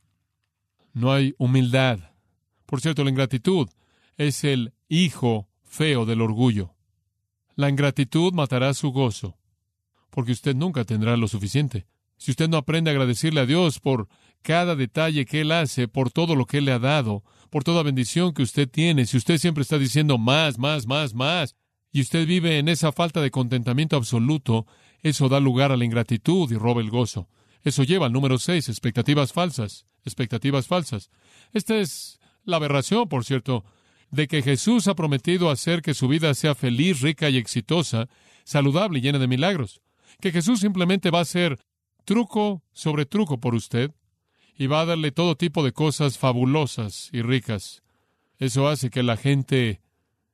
No 0.93 1.13
hay 1.13 1.35
humildad. 1.39 1.99
Por 2.67 2.81
cierto, 2.81 3.05
la 3.05 3.11
ingratitud 3.11 3.69
es 4.17 4.45
el 4.45 4.75
hijo 4.89 5.49
feo 5.63 6.05
del 6.05 6.21
orgullo. 6.21 6.75
La 7.55 7.69
ingratitud 7.69 8.33
matará 8.33 8.75
su 8.75 8.93
gozo, 8.93 9.39
porque 10.11 10.33
usted 10.33 10.55
nunca 10.55 10.85
tendrá 10.85 11.17
lo 11.17 11.29
suficiente. 11.29 11.87
Si 12.17 12.31
usted 12.31 12.49
no 12.49 12.57
aprende 12.57 12.91
a 12.91 12.93
agradecerle 12.93 13.41
a 13.41 13.47
Dios 13.47 13.81
por 13.81 14.09
cada 14.43 14.77
detalle 14.77 15.25
que 15.25 15.41
Él 15.41 15.53
hace, 15.53 15.89
por 15.89 16.11
todo 16.11 16.37
lo 16.37 16.47
que 16.47 16.59
Él 16.59 16.67
le 16.67 16.73
ha 16.73 16.79
dado, 16.79 17.25
por 17.53 17.65
toda 17.65 17.83
bendición 17.83 18.33
que 18.33 18.43
usted 18.43 18.67
tiene, 18.67 19.05
si 19.05 19.19
usted 19.19 19.37
siempre 19.37 19.61
está 19.61 19.77
diciendo 19.77 20.17
más, 20.17 20.59
más, 20.59 20.87
más, 20.87 21.13
más, 21.13 21.55
y 21.93 22.01
usted 22.01 22.27
vive 22.27 22.59
en 22.59 22.67
esa 22.67 22.93
falta 22.93 23.21
de 23.21 23.31
contentamiento 23.31 23.95
absoluto, 23.95 24.67
eso 25.03 25.29
da 25.29 25.39
lugar 25.39 25.71
a 25.71 25.77
la 25.77 25.85
ingratitud 25.85 26.51
y 26.51 26.57
roba 26.57 26.81
el 26.81 26.89
gozo. 26.89 27.29
Eso 27.63 27.85
lleva 27.85 28.07
al 28.07 28.13
número 28.15 28.39
seis, 28.39 28.71
expectativas 28.71 29.35
falsas, 29.35 29.85
expectativas 30.03 30.67
falsas. 30.67 31.11
Esta 31.53 31.77
es 31.77 32.21
la 32.45 32.57
aberración, 32.57 33.07
por 33.07 33.23
cierto, 33.23 33.67
de 34.11 34.29
que 34.29 34.41
Jesús 34.41 34.89
ha 34.89 34.95
prometido 34.95 35.51
hacer 35.51 35.83
que 35.83 35.93
su 35.93 36.09
vida 36.09 36.33
sea 36.33 36.55
feliz, 36.55 37.03
rica 37.03 37.29
y 37.29 37.37
exitosa, 37.37 38.09
saludable 38.45 38.99
y 38.99 39.03
llena 39.03 39.19
de 39.19 39.29
milagros. 39.29 39.83
Que 40.23 40.33
Jesús 40.33 40.61
simplemente 40.61 41.11
va 41.11 41.19
a 41.19 41.23
hacer 41.23 41.59
truco 42.07 42.63
sobre 42.73 43.05
truco 43.05 43.41
por 43.41 43.55
usted 43.55 43.91
y 44.57 44.67
va 44.67 44.83
a 44.83 44.87
darle 44.87 45.13
todo 45.13 45.37
tipo 45.37 45.65
de 45.65 45.73
cosas 45.73 46.19
fabulosas 46.19 47.09
y 47.13 47.23
ricas. 47.23 47.83
Eso 48.39 48.69
hace 48.69 48.91
que 48.91 49.03
la 49.03 49.17
gente 49.17 49.81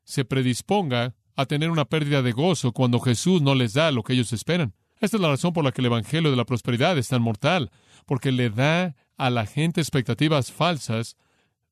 se 0.04 0.24
predisponga 0.24 1.14
a 1.36 1.46
tener 1.46 1.70
una 1.70 1.84
pérdida 1.84 2.22
de 2.22 2.32
gozo 2.32 2.72
cuando 2.72 3.00
Jesús 3.00 3.42
no 3.42 3.54
les 3.54 3.74
da 3.74 3.90
lo 3.92 4.02
que 4.02 4.14
ellos 4.14 4.32
esperan. 4.32 4.74
Esta 5.00 5.16
es 5.16 5.20
la 5.20 5.28
razón 5.28 5.52
por 5.52 5.64
la 5.64 5.72
que 5.72 5.80
el 5.80 5.86
Evangelio 5.86 6.30
de 6.30 6.36
la 6.36 6.44
Prosperidad 6.44 6.98
es 6.98 7.08
tan 7.08 7.22
mortal, 7.22 7.70
porque 8.06 8.32
le 8.32 8.50
da 8.50 8.96
a 9.16 9.30
la 9.30 9.46
gente 9.46 9.80
expectativas 9.80 10.50
falsas 10.50 11.16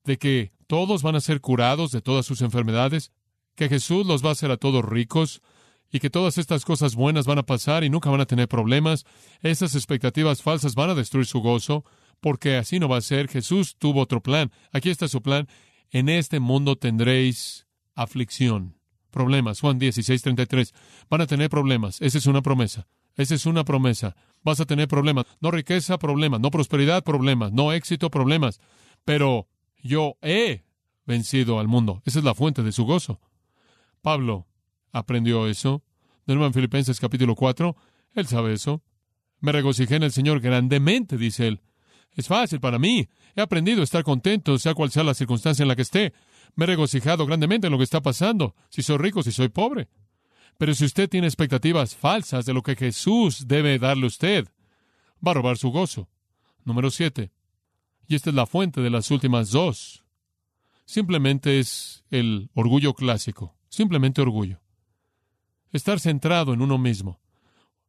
de 0.04 0.18
que 0.18 0.52
todos 0.66 1.02
van 1.02 1.16
a 1.16 1.20
ser 1.20 1.40
curados 1.40 1.90
de 1.90 2.00
todas 2.00 2.26
sus 2.26 2.42
enfermedades, 2.42 3.10
que 3.54 3.68
Jesús 3.68 4.06
los 4.06 4.24
va 4.24 4.28
a 4.28 4.32
hacer 4.32 4.50
a 4.50 4.56
todos 4.56 4.84
ricos, 4.84 5.42
y 5.90 6.00
que 6.00 6.10
todas 6.10 6.38
estas 6.38 6.64
cosas 6.64 6.94
buenas 6.94 7.26
van 7.26 7.38
a 7.38 7.46
pasar 7.46 7.84
y 7.84 7.90
nunca 7.90 8.10
van 8.10 8.20
a 8.20 8.26
tener 8.26 8.48
problemas. 8.48 9.04
Esas 9.40 9.74
expectativas 9.74 10.42
falsas 10.42 10.74
van 10.74 10.90
a 10.90 10.94
destruir 10.94 11.26
su 11.26 11.40
gozo, 11.40 11.84
porque 12.20 12.56
así 12.56 12.78
no 12.78 12.88
va 12.88 12.99
a 12.99 13.02
ser. 13.02 13.28
Jesús 13.28 13.76
tuvo 13.76 14.00
otro 14.00 14.23
plan. 14.23 14.50
Aquí 14.73 14.90
está 14.90 15.08
su 15.08 15.23
plan. 15.23 15.49
En 15.90 16.08
este 16.08 16.40
mundo 16.40 16.76
tendréis 16.76 17.66
aflicción, 17.94 18.76
problemas. 19.11 19.61
Juan 19.61 19.78
16, 19.78 20.23
33. 20.23 20.75
Van 21.08 21.20
a 21.20 21.26
tener 21.26 21.49
problemas. 21.49 22.00
Esa 22.00 22.18
es 22.18 22.26
una 22.26 22.42
promesa. 22.42 22.87
Esa 23.14 23.35
es 23.35 23.46
una 23.46 23.64
promesa. 23.64 24.14
Vas 24.42 24.61
a 24.61 24.66
tener 24.66 24.88
problemas. 24.88 25.25
No 25.40 25.50
riqueza, 25.50 25.99
problemas. 25.99 26.40
No 26.40 26.50
prosperidad, 26.50 27.02
problemas. 27.02 27.52
No 27.52 27.73
éxito, 27.73 28.11
problemas. 28.11 28.61
Pero 29.04 29.49
yo 29.82 30.18
he 30.20 30.64
vencido 31.06 31.58
al 31.61 31.68
mundo. 31.68 32.02
Esa 32.04 32.18
es 32.18 32.25
la 32.25 32.35
fuente 32.35 32.62
de 32.62 32.73
su 32.73 32.85
gozo. 32.85 33.20
Pablo 34.02 34.46
aprendió 34.92 35.46
eso. 35.46 35.82
De 36.26 36.35
en 36.35 36.52
Filipenses 36.52 36.99
capítulo 36.99 37.37
4, 37.37 37.76
él 38.14 38.26
sabe 38.26 38.52
eso. 38.52 38.82
Me 39.38 39.52
regocijé 39.52 39.94
en 39.94 40.02
el 40.02 40.12
Señor 40.12 40.40
grandemente, 40.40 41.17
dice 41.17 41.47
él. 41.47 41.60
Es 42.16 42.26
fácil 42.26 42.60
para 42.60 42.78
mí. 42.78 43.08
He 43.36 43.42
aprendido 43.42 43.82
a 43.82 43.84
estar 43.84 44.02
contento, 44.02 44.58
sea 44.58 44.74
cual 44.74 44.90
sea 44.90 45.04
la 45.04 45.14
circunstancia 45.14 45.62
en 45.62 45.68
la 45.68 45.76
que 45.76 45.82
esté. 45.82 46.14
Me 46.54 46.64
he 46.64 46.66
regocijado 46.66 47.26
grandemente 47.26 47.66
en 47.66 47.72
lo 47.72 47.78
que 47.78 47.84
está 47.84 48.00
pasando, 48.00 48.54
si 48.70 48.82
soy 48.82 48.96
rico, 48.96 49.22
si 49.22 49.30
soy 49.30 49.50
pobre. 49.50 49.88
Pero 50.56 50.74
si 50.74 50.86
usted 50.86 51.08
tiene 51.10 51.26
expectativas 51.26 51.94
falsas 51.94 52.46
de 52.46 52.54
lo 52.54 52.62
que 52.62 52.74
Jesús 52.74 53.46
debe 53.46 53.78
darle 53.78 54.04
a 54.04 54.08
usted, 54.08 54.48
va 55.24 55.32
a 55.32 55.34
robar 55.34 55.58
su 55.58 55.70
gozo. 55.70 56.08
Número 56.64 56.90
siete. 56.90 57.30
Y 58.08 58.14
esta 58.14 58.30
es 58.30 58.36
la 58.36 58.46
fuente 58.46 58.80
de 58.80 58.88
las 58.90 59.10
últimas 59.10 59.50
dos. 59.50 60.02
Simplemente 60.86 61.58
es 61.58 62.04
el 62.10 62.48
orgullo 62.54 62.94
clásico. 62.94 63.54
Simplemente 63.68 64.22
orgullo. 64.22 64.60
Estar 65.72 66.00
centrado 66.00 66.54
en 66.54 66.62
uno 66.62 66.78
mismo. 66.78 67.20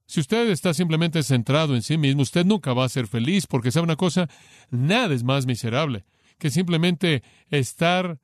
Si 0.08 0.20
usted 0.20 0.50
está 0.50 0.74
simplemente 0.74 1.22
centrado 1.22 1.76
en 1.76 1.82
sí 1.82 1.98
mismo, 1.98 2.22
usted 2.22 2.46
nunca 2.46 2.74
va 2.74 2.86
a 2.86 2.89
ser 2.89 3.08
feliz, 3.08 3.46
porque 3.46 3.72
sabe 3.72 3.84
una 3.84 3.96
cosa, 3.96 4.30
nada 4.70 5.13
es 5.13 5.24
más 5.24 5.46
miserable 5.46 6.06
que 6.39 6.50
simplemente 6.50 7.24
estar 7.50 8.20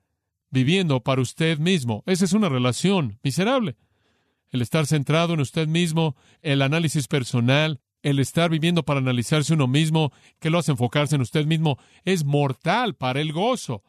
viviendo 0.50 1.00
para 1.00 1.20
usted 1.20 1.58
mismo. 1.58 2.02
Esa 2.06 2.24
es 2.24 2.32
una 2.32 2.48
relación 2.48 3.18
miserable 3.22 3.76
el 4.54 4.62
estar 4.62 4.86
centrado 4.86 5.34
en 5.34 5.40
usted 5.40 5.66
mismo, 5.66 6.14
el 6.40 6.62
análisis 6.62 7.08
personal, 7.08 7.80
el 8.02 8.20
estar 8.20 8.50
viviendo 8.50 8.84
para 8.84 9.00
analizarse 9.00 9.52
uno 9.52 9.66
mismo, 9.66 10.12
que 10.38 10.48
lo 10.48 10.58
hace 10.58 10.70
enfocarse 10.70 11.16
en 11.16 11.22
usted 11.22 11.44
mismo, 11.44 11.76
es 12.04 12.24
mortal 12.24 12.94
para 12.94 13.20
el 13.20 13.32
gozo. 13.32 13.82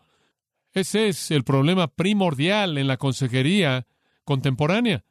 Ese 0.74 1.08
es 1.08 1.30
el 1.30 1.44
problema 1.44 1.88
primordial 1.88 2.80
en 2.80 2.88
la 2.88 2.98
consejería 2.98 3.86
contemporánea. 4.24 5.06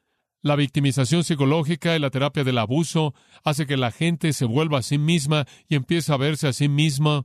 La 0.44 0.57
victimización 0.57 1.24
psicológica 1.24 1.96
y 1.96 1.98
la 1.98 2.11
terapia 2.11 2.44
del 2.44 2.59
abuso 2.59 3.14
hace 3.44 3.66
que 3.66 3.78
la 3.78 3.90
gente 3.90 4.35
se 4.35 4.44
vuelva 4.44 4.80
a 4.80 4.83
sí 4.83 4.98
misma 4.98 5.46
y 5.70 5.74
empiece 5.74 6.12
a 6.12 6.18
verse 6.18 6.46
a 6.46 6.52
sí 6.52 6.68
misma 6.68 7.24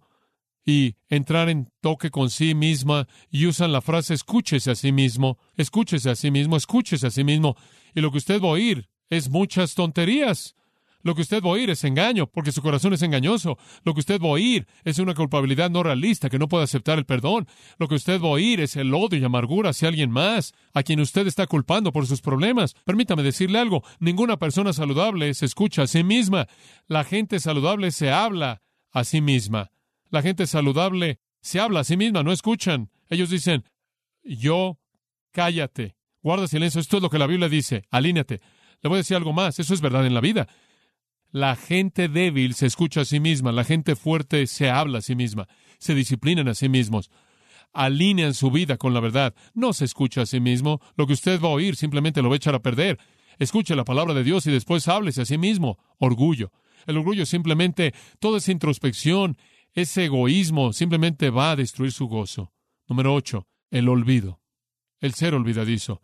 y 0.65 0.95
entrar 1.09 1.49
en 1.49 1.69
toque 1.81 2.11
con 2.11 2.29
sí 2.29 2.55
misma 2.55 3.09
y 3.29 3.45
usan 3.45 3.73
la 3.73 3.81
frase 3.81 4.13
escúchese 4.13 4.71
a 4.71 4.75
sí 4.75 4.93
mismo, 4.93 5.37
escúchese 5.57 6.09
a 6.09 6.15
sí 6.15 6.31
mismo, 6.31 6.55
escúchese 6.55 7.07
a 7.07 7.11
sí 7.11 7.25
mismo. 7.25 7.57
Y 7.93 7.99
lo 7.99 8.09
que 8.09 8.19
usted 8.19 8.41
va 8.41 8.47
a 8.47 8.51
oír 8.51 8.87
es 9.09 9.29
muchas 9.29 9.75
tonterías. 9.75 10.55
Lo 11.01 11.15
que 11.15 11.21
usted 11.21 11.41
va 11.41 11.49
a 11.49 11.53
oír 11.53 11.69
es 11.69 11.83
engaño, 11.83 12.27
porque 12.27 12.51
su 12.51 12.61
corazón 12.61 12.93
es 12.93 13.01
engañoso. 13.01 13.57
Lo 13.83 13.93
que 13.93 14.01
usted 14.01 14.19
va 14.19 14.27
a 14.27 14.31
oír 14.31 14.67
es 14.83 14.99
una 14.99 15.13
culpabilidad 15.13 15.69
no 15.69 15.81
realista 15.81 16.29
que 16.29 16.39
no 16.39 16.47
puede 16.49 16.65
aceptar 16.65 16.97
el 16.97 17.05
perdón. 17.05 17.47
Lo 17.77 17.87
que 17.87 17.95
usted 17.95 18.21
va 18.21 18.27
a 18.27 18.31
oír 18.31 18.59
es 18.59 18.75
el 18.75 18.93
odio 18.93 19.19
y 19.19 19.23
amargura 19.23 19.69
hacia 19.69 19.87
alguien 19.87 20.11
más, 20.11 20.53
a 20.73 20.83
quien 20.83 20.99
usted 20.99 21.25
está 21.27 21.47
culpando 21.47 21.93
por 21.93 22.05
sus 22.05 22.21
problemas. 22.21 22.75
Permítame 22.85 23.23
decirle 23.23 23.59
algo, 23.59 23.83
ninguna 23.99 24.37
persona 24.37 24.73
saludable 24.73 25.33
se 25.33 25.45
escucha 25.45 25.83
a 25.83 25.87
sí 25.87 26.03
misma. 26.03 26.47
La 26.87 27.03
gente 27.03 27.39
saludable 27.39 27.91
se 27.91 28.11
habla 28.11 28.61
a 28.91 29.03
sí 29.03 29.21
misma. 29.21 29.71
La 30.09 30.21
gente 30.21 30.47
saludable 30.47 31.19
se 31.41 31.59
habla 31.59 31.81
a 31.81 31.83
sí 31.83 31.95
misma, 31.95 32.23
no 32.23 32.33
escuchan. 32.33 32.89
Ellos 33.09 33.29
dicen, 33.29 33.63
yo, 34.23 34.79
cállate, 35.31 35.95
guarda 36.21 36.47
silencio. 36.47 36.81
Esto 36.81 36.97
es 36.97 37.03
lo 37.03 37.09
que 37.09 37.19
la 37.19 37.27
Biblia 37.27 37.47
dice, 37.47 37.83
alíneate. 37.89 38.41
Le 38.81 38.89
voy 38.89 38.95
a 38.95 38.97
decir 38.99 39.17
algo 39.17 39.33
más, 39.33 39.59
eso 39.59 39.73
es 39.73 39.81
verdad 39.81 40.05
en 40.05 40.13
la 40.13 40.21
vida. 40.21 40.47
La 41.31 41.55
gente 41.55 42.07
débil 42.07 42.55
se 42.55 42.65
escucha 42.65 43.01
a 43.01 43.05
sí 43.05 43.19
misma, 43.19 43.51
la 43.51 43.63
gente 43.63 43.95
fuerte 43.95 44.47
se 44.47 44.69
habla 44.69 44.97
a 44.97 45.01
sí 45.01 45.15
misma, 45.15 45.47
se 45.77 45.93
disciplinan 45.93 46.47
a 46.47 46.55
sí 46.55 46.69
mismos, 46.69 47.11
alinean 47.71 48.33
su 48.33 48.49
vida 48.49 48.77
con 48.77 48.95
la 48.95 48.99
verdad. 48.99 49.35
No 49.53 49.73
se 49.73 49.85
escucha 49.85 50.21
a 50.21 50.25
sí 50.25 50.39
mismo, 50.39 50.81
lo 50.95 51.05
que 51.05 51.13
usted 51.13 51.39
va 51.39 51.49
a 51.49 51.51
oír 51.51 51.75
simplemente 51.75 52.23
lo 52.23 52.29
va 52.29 52.35
a 52.35 52.37
echar 52.37 52.55
a 52.55 52.63
perder. 52.63 52.97
Escuche 53.37 53.75
la 53.75 53.85
palabra 53.85 54.13
de 54.15 54.23
Dios 54.23 54.47
y 54.47 54.51
después 54.51 54.87
háblese 54.87 55.21
a 55.21 55.25
sí 55.25 55.37
mismo. 55.37 55.77
Orgullo. 55.99 56.51
El 56.87 56.97
orgullo 56.97 57.25
simplemente, 57.25 57.93
toda 58.19 58.39
esa 58.39 58.51
introspección, 58.51 59.37
ese 59.73 60.05
egoísmo 60.05 60.73
simplemente 60.73 61.29
va 61.29 61.51
a 61.51 61.55
destruir 61.55 61.91
su 61.91 62.07
gozo. 62.07 62.51
Número 62.87 63.13
ocho, 63.13 63.47
el 63.69 63.87
olvido. 63.87 64.41
El 64.99 65.13
ser 65.13 65.35
olvidadizo. 65.35 66.01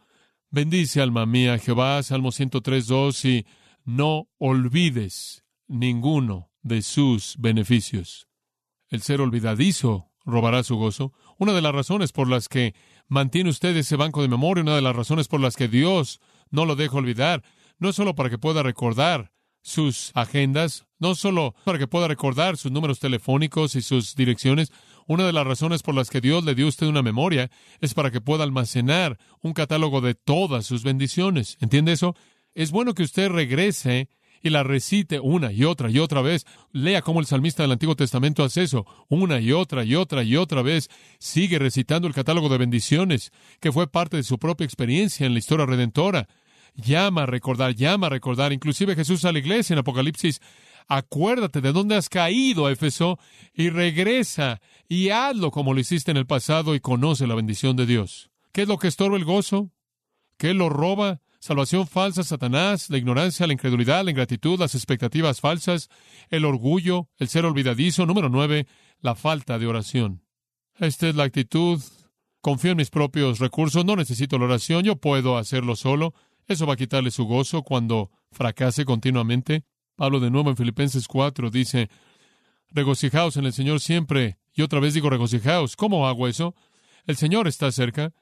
Bendice, 0.52 1.02
alma 1.02 1.26
mía, 1.26 1.58
Jehová, 1.58 2.04
Salmo 2.04 2.32
103, 2.32 2.88
2, 2.88 3.26
y 3.26 3.46
no 3.86 4.28
olvides 4.38 5.46
ninguno 5.68 6.52
de 6.62 6.82
sus 6.82 7.36
beneficios. 7.38 8.28
El 8.90 9.02
ser 9.02 9.22
olvidadizo 9.22 10.12
robará 10.26 10.64
su 10.64 10.76
gozo. 10.76 11.14
Una 11.38 11.54
de 11.54 11.62
las 11.62 11.74
razones 11.74 12.12
por 12.12 12.28
las 12.28 12.50
que 12.50 12.74
mantiene 13.08 13.50
usted 13.50 13.76
ese 13.78 13.96
banco 13.96 14.22
de 14.22 14.28
memoria, 14.28 14.64
una 14.64 14.76
de 14.76 14.82
las 14.82 14.96
razones 14.96 15.28
por 15.28 15.40
las 15.40 15.56
que 15.56 15.68
Dios 15.68 16.20
no 16.50 16.66
lo 16.66 16.76
deja 16.76 16.98
olvidar, 16.98 17.44
no 17.78 17.90
es 17.90 17.96
solo 17.96 18.16
para 18.16 18.30
que 18.30 18.38
pueda 18.38 18.64
recordar 18.64 19.32
sus 19.62 20.12
agendas, 20.14 20.86
no 21.00 21.16
solo 21.16 21.56
para 21.64 21.80
que 21.80 21.88
pueda 21.88 22.08
recordar 22.08 22.58
sus 22.58 22.72
números 22.72 23.00
telefónicos 23.00 23.76
y 23.76 23.82
sus 23.82 24.16
direcciones, 24.16 24.72
una 25.08 25.26
de 25.26 25.34
las 25.34 25.46
razones 25.46 25.84
por 25.84 25.96
las 25.96 26.10
que 26.10 26.22
Dios 26.22 26.44
le 26.44 26.56
dio 26.56 26.66
a 26.66 26.70
usted 26.70 26.88
una 26.88 27.02
memoria 27.02 27.50
es 27.80 27.94
para 27.94 28.12
que 28.12 28.22
pueda 28.22 28.44
almacenar 28.44 29.20
un 29.42 29.54
catálogo 29.54 30.02
de 30.02 30.16
todas 30.16 30.66
sus 30.66 30.84
bendiciones. 30.84 31.58
¿Entiende 31.62 31.92
eso? 31.92 32.16
Es 32.56 32.72
bueno 32.72 32.94
que 32.94 33.04
usted 33.04 33.30
regrese 33.30 34.08
y 34.42 34.50
la 34.50 34.64
recite 34.64 35.20
una 35.20 35.52
y 35.52 35.66
otra 35.66 35.92
y 35.92 36.00
otra 36.00 36.22
vez. 36.22 36.46
Lea 36.72 37.02
cómo 37.02 37.20
el 37.20 37.26
salmista 37.26 37.64
del 37.64 37.74
Antiguo 37.74 37.98
Testamento 37.98 38.46
hace 38.46 38.64
eso, 38.64 38.86
una 39.10 39.42
y 39.42 39.52
otra 39.52 39.84
y 39.84 39.96
otra 39.96 40.24
y 40.24 40.38
otra 40.38 40.62
vez. 40.62 40.88
Sigue 41.20 41.60
recitando 41.60 42.08
el 42.08 42.14
catálogo 42.14 42.48
de 42.48 42.58
bendiciones, 42.58 43.34
que 43.60 43.74
fue 43.74 43.92
parte 43.92 44.16
de 44.16 44.24
su 44.24 44.40
propia 44.40 44.64
experiencia 44.64 45.26
en 45.26 45.34
la 45.34 45.40
historia 45.40 45.66
redentora. 45.66 46.30
Llama 46.76 47.24
a 47.24 47.26
recordar, 47.26 47.76
llama 47.76 48.08
a 48.08 48.12
recordar. 48.12 48.54
Inclusive 48.54 48.96
Jesús 48.96 49.26
a 49.26 49.34
la 49.34 49.40
iglesia 49.40 49.74
en 49.74 49.80
Apocalipsis. 49.80 50.40
Acuérdate 50.88 51.60
de 51.60 51.74
dónde 51.74 51.96
has 51.96 52.08
caído, 52.08 52.70
Éfeso, 52.70 53.20
y 53.54 53.70
regresa 53.70 54.62
y 54.88 55.10
hazlo 55.10 55.52
como 55.52 55.74
lo 55.74 55.82
hiciste 55.82 56.12
en 56.12 56.18
el 56.18 56.28
pasado 56.28 56.74
y 56.74 56.80
conoce 56.80 57.28
la 57.28 57.36
bendición 57.36 57.76
de 57.76 57.86
Dios. 57.86 58.30
¿Qué 58.54 58.62
es 58.62 58.68
lo 58.70 58.78
que 58.78 58.88
estorba 58.88 59.18
el 59.18 59.26
gozo? 59.26 59.72
¿Qué 60.38 60.54
lo 60.54 60.70
roba? 60.70 61.22
Salvación 61.46 61.86
falsa, 61.86 62.24
Satanás, 62.24 62.90
la 62.90 62.98
ignorancia, 62.98 63.46
la 63.46 63.54
incredulidad, 63.54 64.04
la 64.04 64.10
ingratitud, 64.10 64.60
las 64.60 64.74
expectativas 64.74 65.42
falsas, 65.42 65.90
el 66.32 66.44
orgullo, 66.44 67.08
el 67.20 67.28
ser 67.28 67.46
olvidadizo. 67.46 68.08
Número 68.08 68.30
nueve, 68.30 68.66
la 69.00 69.14
falta 69.14 69.60
de 69.60 69.68
oración. 69.68 70.24
Esta 70.80 71.08
es 71.08 71.14
la 71.14 71.26
actitud. 71.26 71.80
Confío 72.42 72.72
en 72.72 72.78
mis 72.78 72.90
propios 72.90 73.38
recursos, 73.38 73.86
no 73.86 73.96
necesito 73.96 74.40
la 74.40 74.46
oración, 74.46 74.86
yo 74.86 74.96
puedo 74.96 75.38
hacerlo 75.38 75.76
solo. 75.76 76.16
Eso 76.48 76.66
va 76.66 76.74
a 76.74 76.78
quitarle 76.78 77.12
su 77.12 77.26
gozo 77.26 77.62
cuando 77.62 78.10
fracase 78.32 78.84
continuamente. 78.84 79.66
Pablo 79.96 80.20
de 80.20 80.32
nuevo 80.32 80.50
en 80.50 80.58
Filipenses 80.58 81.08
4 81.08 81.52
dice, 81.52 81.92
regocijaos 82.72 83.38
en 83.38 83.46
el 83.46 83.54
Señor 83.54 83.82
siempre. 83.82 84.40
Y 84.52 84.64
otra 84.64 84.80
vez 84.80 84.96
digo 84.96 85.12
regocijaos. 85.12 85.76
¿Cómo 85.76 86.08
hago 86.08 86.28
eso? 86.28 86.56
El 87.06 87.18
Señor 87.18 87.48
está 87.48 87.72
cerca. 87.72 88.16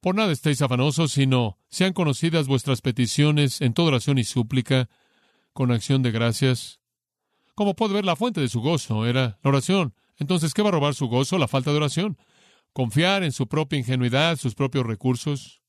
Por 0.00 0.14
nada 0.14 0.32
estéis 0.32 0.62
afanosos, 0.62 1.12
sino 1.12 1.58
sean 1.68 1.92
conocidas 1.92 2.46
vuestras 2.46 2.80
peticiones 2.80 3.60
en 3.60 3.74
toda 3.74 3.88
oración 3.88 4.18
y 4.18 4.24
súplica, 4.24 4.88
con 5.52 5.72
acción 5.72 6.02
de 6.02 6.12
gracias. 6.12 6.80
Como 7.56 7.74
puede 7.74 7.94
ver, 7.94 8.04
la 8.04 8.14
fuente 8.14 8.40
de 8.40 8.48
su 8.48 8.60
gozo 8.60 9.06
era 9.06 9.38
la 9.42 9.48
oración. 9.50 9.94
Entonces, 10.16 10.54
¿qué 10.54 10.62
va 10.62 10.68
a 10.68 10.72
robar 10.72 10.94
su 10.94 11.08
gozo? 11.08 11.38
La 11.38 11.48
falta 11.48 11.72
de 11.72 11.78
oración. 11.78 12.16
Confiar 12.72 13.24
en 13.24 13.32
su 13.32 13.48
propia 13.48 13.78
ingenuidad, 13.78 14.36
sus 14.36 14.54
propios 14.54 14.86
recursos. 14.86 15.62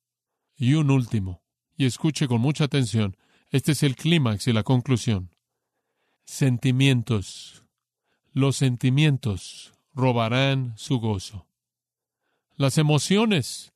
Y 0.56 0.74
un 0.76 0.92
último, 0.92 1.42
y 1.76 1.86
escuche 1.86 2.28
con 2.28 2.42
mucha 2.42 2.66
atención, 2.66 3.16
este 3.50 3.72
es 3.72 3.82
el 3.82 3.96
clímax 3.96 4.48
y 4.48 4.54
la 4.54 4.64
conclusión. 4.64 5.34
Sentimientos. 6.26 7.64
Los 8.34 8.58
sentimientos 8.58 9.74
robarán 9.96 10.74
su 10.78 11.00
gozo. 11.00 11.48
Las 12.58 12.78
emociones 12.78 13.74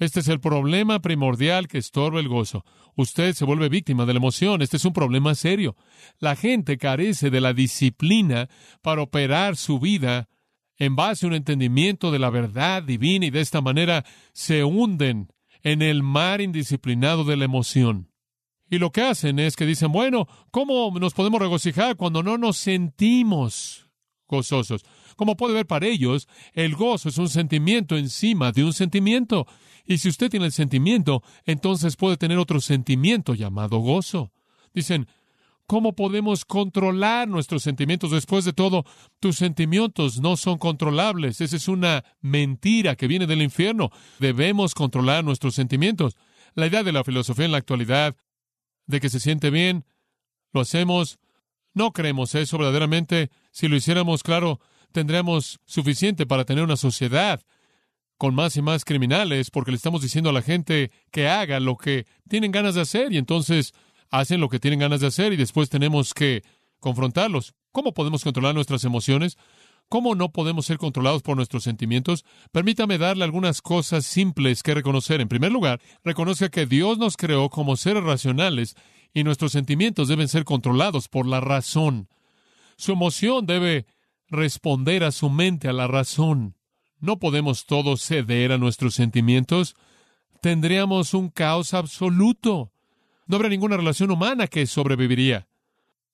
este 0.00 0.20
es 0.20 0.28
el 0.28 0.40
problema 0.40 1.00
primordial 1.00 1.68
que 1.68 1.78
estorba 1.78 2.20
el 2.20 2.28
gozo. 2.28 2.64
Usted 2.96 3.34
se 3.34 3.44
vuelve 3.44 3.68
víctima 3.68 4.06
de 4.06 4.14
la 4.14 4.18
emoción. 4.18 4.62
Este 4.62 4.78
es 4.78 4.84
un 4.86 4.94
problema 4.94 5.34
serio. 5.34 5.76
La 6.18 6.36
gente 6.36 6.78
carece 6.78 7.30
de 7.30 7.40
la 7.42 7.52
disciplina 7.52 8.48
para 8.80 9.02
operar 9.02 9.56
su 9.56 9.78
vida 9.78 10.28
en 10.78 10.96
base 10.96 11.26
a 11.26 11.28
un 11.28 11.34
entendimiento 11.34 12.10
de 12.10 12.18
la 12.18 12.30
verdad 12.30 12.82
divina 12.82 13.26
y 13.26 13.30
de 13.30 13.42
esta 13.42 13.60
manera 13.60 14.06
se 14.32 14.64
hunden 14.64 15.28
en 15.62 15.82
el 15.82 16.02
mar 16.02 16.40
indisciplinado 16.40 17.24
de 17.24 17.36
la 17.36 17.44
emoción. 17.44 18.10
Y 18.70 18.78
lo 18.78 18.92
que 18.92 19.02
hacen 19.02 19.38
es 19.38 19.54
que 19.54 19.66
dicen, 19.66 19.92
bueno, 19.92 20.26
¿cómo 20.50 20.90
nos 20.98 21.12
podemos 21.12 21.40
regocijar 21.40 21.96
cuando 21.96 22.22
no 22.22 22.38
nos 22.38 22.56
sentimos 22.56 23.90
gozosos? 24.26 24.82
Como 25.20 25.36
puede 25.36 25.52
ver 25.52 25.66
para 25.66 25.86
ellos, 25.86 26.28
el 26.54 26.74
gozo 26.74 27.10
es 27.10 27.18
un 27.18 27.28
sentimiento 27.28 27.98
encima 27.98 28.52
de 28.52 28.64
un 28.64 28.72
sentimiento. 28.72 29.46
Y 29.84 29.98
si 29.98 30.08
usted 30.08 30.30
tiene 30.30 30.46
el 30.46 30.52
sentimiento, 30.52 31.22
entonces 31.44 31.96
puede 31.96 32.16
tener 32.16 32.38
otro 32.38 32.58
sentimiento 32.58 33.34
llamado 33.34 33.80
gozo. 33.80 34.32
Dicen, 34.72 35.08
¿cómo 35.66 35.94
podemos 35.94 36.46
controlar 36.46 37.28
nuestros 37.28 37.62
sentimientos? 37.62 38.12
Después 38.12 38.46
de 38.46 38.54
todo, 38.54 38.86
tus 39.18 39.36
sentimientos 39.36 40.20
no 40.20 40.38
son 40.38 40.56
controlables. 40.56 41.42
Esa 41.42 41.56
es 41.56 41.68
una 41.68 42.02
mentira 42.22 42.96
que 42.96 43.06
viene 43.06 43.26
del 43.26 43.42
infierno. 43.42 43.90
Debemos 44.20 44.74
controlar 44.74 45.22
nuestros 45.22 45.54
sentimientos. 45.54 46.16
La 46.54 46.66
idea 46.66 46.82
de 46.82 46.92
la 46.92 47.04
filosofía 47.04 47.44
en 47.44 47.52
la 47.52 47.58
actualidad, 47.58 48.16
de 48.86 49.00
que 49.00 49.10
se 49.10 49.20
siente 49.20 49.50
bien, 49.50 49.84
lo 50.54 50.62
hacemos, 50.62 51.18
no 51.74 51.92
creemos 51.92 52.34
eso 52.34 52.56
verdaderamente. 52.56 53.28
Si 53.50 53.68
lo 53.68 53.76
hiciéramos, 53.76 54.22
claro, 54.22 54.60
tendríamos 54.92 55.60
suficiente 55.64 56.26
para 56.26 56.44
tener 56.44 56.64
una 56.64 56.76
sociedad 56.76 57.40
con 58.16 58.34
más 58.34 58.56
y 58.56 58.62
más 58.62 58.84
criminales 58.84 59.50
porque 59.50 59.70
le 59.70 59.78
estamos 59.78 60.02
diciendo 60.02 60.30
a 60.30 60.34
la 60.34 60.42
gente 60.42 60.90
que 61.10 61.28
haga 61.28 61.58
lo 61.58 61.76
que 61.76 62.06
tienen 62.28 62.52
ganas 62.52 62.74
de 62.74 62.82
hacer 62.82 63.12
y 63.12 63.16
entonces 63.16 63.72
hacen 64.10 64.40
lo 64.40 64.48
que 64.48 64.60
tienen 64.60 64.80
ganas 64.80 65.00
de 65.00 65.06
hacer 65.06 65.32
y 65.32 65.36
después 65.36 65.70
tenemos 65.70 66.12
que 66.12 66.42
confrontarlos. 66.80 67.54
¿Cómo 67.72 67.94
podemos 67.94 68.24
controlar 68.24 68.54
nuestras 68.54 68.84
emociones? 68.84 69.38
¿Cómo 69.88 70.14
no 70.14 70.30
podemos 70.30 70.66
ser 70.66 70.78
controlados 70.78 71.22
por 71.22 71.36
nuestros 71.36 71.64
sentimientos? 71.64 72.24
Permítame 72.52 72.98
darle 72.98 73.24
algunas 73.24 73.62
cosas 73.62 74.06
simples 74.06 74.62
que 74.62 74.74
reconocer. 74.74 75.20
En 75.20 75.28
primer 75.28 75.50
lugar, 75.50 75.80
reconozca 76.04 76.48
que 76.48 76.66
Dios 76.66 76.98
nos 76.98 77.16
creó 77.16 77.48
como 77.48 77.76
seres 77.76 78.04
racionales 78.04 78.76
y 79.12 79.24
nuestros 79.24 79.52
sentimientos 79.52 80.08
deben 80.08 80.28
ser 80.28 80.44
controlados 80.44 81.08
por 81.08 81.26
la 81.26 81.40
razón. 81.40 82.08
Su 82.76 82.92
emoción 82.92 83.46
debe 83.46 83.86
responder 84.30 85.04
a 85.04 85.12
su 85.12 85.28
mente, 85.28 85.68
a 85.68 85.72
la 85.72 85.86
razón. 85.86 86.56
No 86.98 87.18
podemos 87.18 87.66
todos 87.66 88.02
ceder 88.02 88.52
a 88.52 88.58
nuestros 88.58 88.94
sentimientos. 88.94 89.74
Tendríamos 90.40 91.14
un 91.14 91.28
caos 91.28 91.74
absoluto. 91.74 92.72
No 93.26 93.36
habrá 93.36 93.48
ninguna 93.48 93.76
relación 93.76 94.10
humana 94.10 94.46
que 94.46 94.66
sobreviviría. 94.66 95.48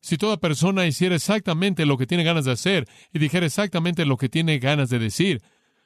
Si 0.01 0.17
toda 0.17 0.37
persona 0.37 0.87
hiciera 0.87 1.17
exactamente 1.17 1.87
lo 1.87 1.97
que 1.99 2.07
tiene 2.07 2.25
ganas 2.25 2.45
de 2.45 2.53
hacer 2.53 2.89
y 3.13 3.19
dijera 3.19 3.47
exactamente 3.47 4.05
lo 4.05 4.17
que 4.17 4.29
tiene 4.29 4.59
ganas 4.59 4.89
de 4.89 4.99
decir, 4.99 5.43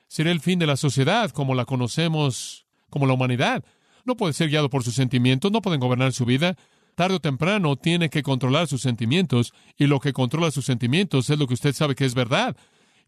sería 0.08 0.32
el 0.32 0.40
fin 0.40 0.58
de 0.58 0.66
la 0.66 0.76
sociedad 0.76 1.30
como 1.30 1.54
la 1.54 1.64
conocemos, 1.64 2.66
como 2.90 3.06
la 3.06 3.14
humanidad. 3.14 3.64
No 4.04 4.16
puede 4.16 4.34
ser 4.34 4.48
guiado 4.48 4.68
por 4.68 4.82
sus 4.82 4.94
sentimientos, 4.94 5.52
no 5.52 5.62
pueden 5.62 5.80
gobernar 5.80 6.12
su 6.12 6.24
vida. 6.24 6.56
Tarde 7.00 7.16
o 7.16 7.20
temprano 7.20 7.76
tiene 7.76 8.10
que 8.10 8.22
controlar 8.22 8.66
sus 8.68 8.82
sentimientos 8.82 9.54
y 9.78 9.86
lo 9.86 10.00
que 10.00 10.12
controla 10.12 10.50
sus 10.50 10.66
sentimientos 10.66 11.30
es 11.30 11.38
lo 11.38 11.46
que 11.46 11.54
usted 11.54 11.72
sabe 11.72 11.94
que 11.94 12.04
es 12.04 12.12
verdad. 12.12 12.58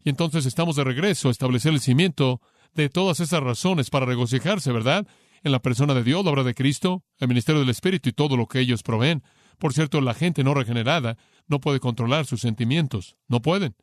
Y 0.03 0.09
entonces 0.09 0.47
estamos 0.47 0.77
de 0.77 0.83
regreso 0.83 1.27
a 1.27 1.31
establecer 1.31 1.73
el 1.73 1.79
cimiento 1.79 2.41
de 2.73 2.89
todas 2.89 3.19
esas 3.19 3.43
razones 3.43 3.91
para 3.91 4.07
regocijarse, 4.07 4.71
¿verdad? 4.71 5.05
En 5.43 5.51
la 5.51 5.61
persona 5.61 5.93
de 5.93 6.01
Dios, 6.01 6.25
la 6.25 6.31
obra 6.31 6.43
de 6.43 6.55
Cristo, 6.55 7.03
el 7.19 7.27
ministerio 7.27 7.61
del 7.61 7.69
Espíritu 7.69 8.09
y 8.09 8.13
todo 8.13 8.35
lo 8.35 8.47
que 8.47 8.61
ellos 8.61 8.81
proveen. 8.81 9.21
Por 9.59 9.73
cierto, 9.73 10.01
la 10.01 10.15
gente 10.15 10.43
no 10.43 10.55
regenerada 10.55 11.15
no 11.45 11.59
puede 11.59 11.79
controlar 11.79 12.25
sus 12.25 12.41
sentimientos. 12.41 13.15
No 13.27 13.43
pueden. 13.43 13.75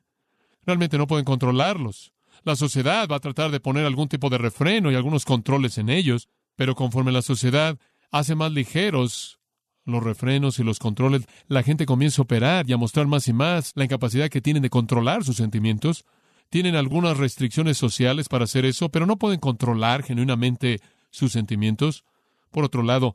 Realmente 0.66 0.98
no 0.98 1.06
pueden 1.06 1.24
controlarlos. 1.24 2.12
La 2.42 2.56
sociedad 2.56 3.06
va 3.08 3.14
a 3.14 3.20
tratar 3.20 3.52
de 3.52 3.60
poner 3.60 3.86
algún 3.86 4.08
tipo 4.08 4.28
de 4.28 4.38
refreno 4.38 4.90
y 4.90 4.96
algunos 4.96 5.24
controles 5.24 5.78
en 5.78 5.88
ellos, 5.88 6.26
pero 6.56 6.74
conforme 6.74 7.12
la 7.12 7.22
sociedad 7.22 7.78
hace 8.10 8.34
más 8.34 8.50
ligeros 8.50 9.39
los 9.90 10.02
refrenos 10.02 10.58
y 10.58 10.64
los 10.64 10.78
controles, 10.78 11.26
la 11.48 11.62
gente 11.62 11.86
comienza 11.86 12.22
a 12.22 12.24
operar 12.24 12.68
y 12.68 12.72
a 12.72 12.76
mostrar 12.76 13.06
más 13.06 13.28
y 13.28 13.32
más 13.32 13.72
la 13.74 13.84
incapacidad 13.84 14.28
que 14.28 14.40
tienen 14.40 14.62
de 14.62 14.70
controlar 14.70 15.24
sus 15.24 15.36
sentimientos. 15.36 16.04
Tienen 16.48 16.76
algunas 16.76 17.16
restricciones 17.16 17.78
sociales 17.78 18.28
para 18.28 18.44
hacer 18.44 18.64
eso, 18.64 18.88
pero 18.88 19.06
no 19.06 19.16
pueden 19.16 19.40
controlar 19.40 20.02
genuinamente 20.02 20.80
sus 21.10 21.32
sentimientos. 21.32 22.04
Por 22.50 22.64
otro 22.64 22.82
lado, 22.82 23.14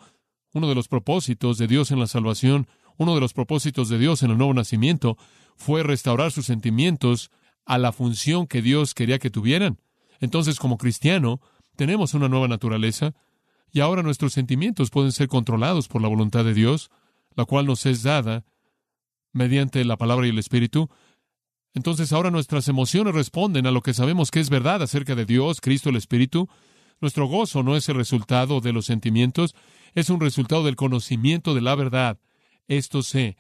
uno 0.54 0.70
de 0.70 0.76
los 0.76 0.88
propósitos 0.88 1.58
de 1.58 1.68
Dios 1.68 1.92
en 1.92 2.00
la 2.00 2.08
salvación, 2.08 2.68
uno 2.98 3.14
de 3.16 3.22
los 3.22 3.34
propósitos 3.34 3.90
de 3.90 3.98
Dios 3.98 4.24
en 4.24 4.32
el 4.32 4.38
nuevo 4.38 4.54
nacimiento, 4.54 5.18
fue 5.58 5.84
restaurar 5.84 6.32
sus 6.32 6.46
sentimientos 6.46 7.32
a 7.66 7.78
la 7.78 7.92
función 7.92 8.48
que 8.48 8.62
Dios 8.62 8.94
quería 8.94 9.20
que 9.20 9.30
tuvieran. 9.30 9.80
Entonces, 10.20 10.60
como 10.60 10.78
cristiano, 10.78 11.42
tenemos 11.76 12.14
una 12.14 12.30
nueva 12.30 12.48
naturaleza, 12.48 13.14
y 13.76 13.82
ahora 13.82 14.04
nuestros 14.04 14.32
sentimientos 14.32 14.90
pueden 14.90 15.12
ser 15.12 15.28
controlados 15.28 15.90
por 15.90 16.02
la 16.02 16.08
voluntad 16.08 16.46
de 16.46 16.54
Dios, 16.54 16.90
la 17.36 17.44
cual 17.44 17.66
nos 17.66 17.86
es 17.86 18.04
dada 18.04 18.46
mediante 19.34 19.84
la 19.84 19.98
palabra 19.98 20.26
y 20.26 20.30
el 20.30 20.40
Espíritu. 20.40 20.90
Entonces 21.74 22.14
ahora 22.14 22.32
nuestras 22.32 22.70
emociones 22.70 23.14
responden 23.14 23.68
a 23.68 23.72
lo 23.72 23.82
que 23.82 23.94
sabemos 23.94 24.32
que 24.32 24.40
es 24.40 24.50
verdad 24.50 24.82
acerca 24.82 25.14
de 25.14 25.26
Dios, 25.26 25.60
Cristo, 25.60 25.90
el 25.90 25.98
Espíritu. 25.98 26.48
Nuestro 27.02 27.28
gozo 27.28 27.64
no 27.64 27.76
es 27.76 27.90
el 27.90 27.96
resultado 27.96 28.62
de 28.62 28.72
los 28.72 28.86
sentimientos, 28.86 29.54
es 29.94 30.10
un 30.10 30.22
resultado 30.22 30.64
del 30.64 30.78
conocimiento 30.78 31.54
de 31.54 31.60
la 31.60 31.76
verdad. 31.76 32.18
Esto 32.70 33.04
sé, 33.04 33.36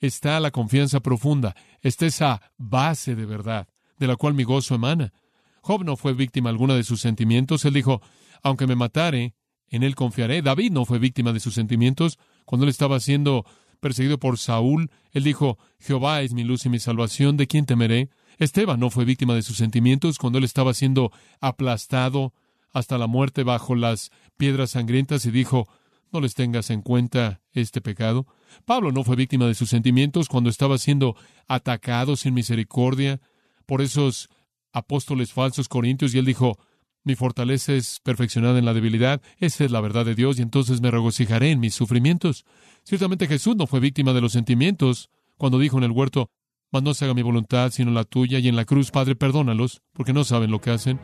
está 0.00 0.40
la 0.40 0.50
confianza 0.50 0.98
profunda, 0.98 1.54
está 1.80 2.06
esa 2.06 2.42
base 2.58 3.14
de 3.14 3.24
verdad, 3.24 3.68
de 4.00 4.08
la 4.08 4.16
cual 4.16 4.34
mi 4.34 4.42
gozo 4.42 4.74
emana. 4.74 5.12
Job 5.60 5.84
no 5.84 5.96
fue 5.96 6.12
víctima 6.12 6.50
alguna 6.50 6.74
de 6.74 6.82
sus 6.82 7.00
sentimientos, 7.00 7.64
él 7.64 7.74
dijo, 7.74 8.02
aunque 8.42 8.66
me 8.66 8.74
matare, 8.74 9.36
en 9.68 9.82
él 9.82 9.94
confiaré. 9.94 10.42
David 10.42 10.72
no 10.72 10.84
fue 10.84 10.98
víctima 10.98 11.32
de 11.32 11.40
sus 11.40 11.54
sentimientos. 11.54 12.18
Cuando 12.44 12.64
él 12.64 12.70
estaba 12.70 13.00
siendo 13.00 13.44
perseguido 13.80 14.18
por 14.18 14.38
Saúl, 14.38 14.90
él 15.12 15.24
dijo, 15.24 15.58
Jehová 15.78 16.22
es 16.22 16.32
mi 16.32 16.44
luz 16.44 16.66
y 16.66 16.68
mi 16.68 16.78
salvación, 16.78 17.36
¿de 17.36 17.46
quién 17.46 17.66
temeré? 17.66 18.10
Esteban 18.38 18.80
no 18.80 18.90
fue 18.90 19.04
víctima 19.04 19.34
de 19.34 19.42
sus 19.42 19.56
sentimientos 19.56 20.18
cuando 20.18 20.38
él 20.38 20.44
estaba 20.44 20.74
siendo 20.74 21.10
aplastado 21.40 22.34
hasta 22.72 22.98
la 22.98 23.06
muerte 23.06 23.42
bajo 23.42 23.74
las 23.74 24.10
piedras 24.36 24.70
sangrientas 24.70 25.24
y 25.24 25.30
dijo, 25.30 25.68
no 26.12 26.20
les 26.20 26.34
tengas 26.34 26.70
en 26.70 26.82
cuenta 26.82 27.40
este 27.52 27.80
pecado. 27.80 28.26
Pablo 28.64 28.92
no 28.92 29.04
fue 29.04 29.16
víctima 29.16 29.46
de 29.46 29.54
sus 29.54 29.70
sentimientos 29.70 30.28
cuando 30.28 30.50
estaba 30.50 30.78
siendo 30.78 31.16
atacado 31.48 32.16
sin 32.16 32.34
misericordia 32.34 33.20
por 33.64 33.80
esos 33.82 34.28
apóstoles 34.72 35.32
falsos 35.32 35.68
corintios 35.68 36.14
y 36.14 36.18
él 36.18 36.26
dijo, 36.26 36.58
mi 37.06 37.14
fortaleza 37.14 37.72
es 37.72 38.00
perfeccionada 38.02 38.58
en 38.58 38.64
la 38.64 38.74
debilidad, 38.74 39.22
esa 39.38 39.64
es 39.64 39.70
la 39.70 39.80
verdad 39.80 40.04
de 40.04 40.16
Dios 40.16 40.40
y 40.40 40.42
entonces 40.42 40.80
me 40.80 40.90
regocijaré 40.90 41.52
en 41.52 41.60
mis 41.60 41.72
sufrimientos. 41.72 42.44
Ciertamente 42.82 43.28
Jesús 43.28 43.54
no 43.54 43.68
fue 43.68 43.78
víctima 43.78 44.12
de 44.12 44.20
los 44.20 44.32
sentimientos 44.32 45.08
cuando 45.38 45.60
dijo 45.60 45.78
en 45.78 45.84
el 45.84 45.92
huerto, 45.92 46.30
mas 46.72 46.82
no 46.82 46.94
se 46.94 47.04
haga 47.04 47.14
mi 47.14 47.22
voluntad 47.22 47.70
sino 47.70 47.92
la 47.92 48.02
tuya 48.02 48.40
y 48.40 48.48
en 48.48 48.56
la 48.56 48.64
cruz, 48.64 48.90
Padre, 48.90 49.14
perdónalos, 49.14 49.82
porque 49.92 50.12
no 50.12 50.24
saben 50.24 50.50
lo 50.50 50.60
que 50.60 50.70
hacen. 50.70 50.98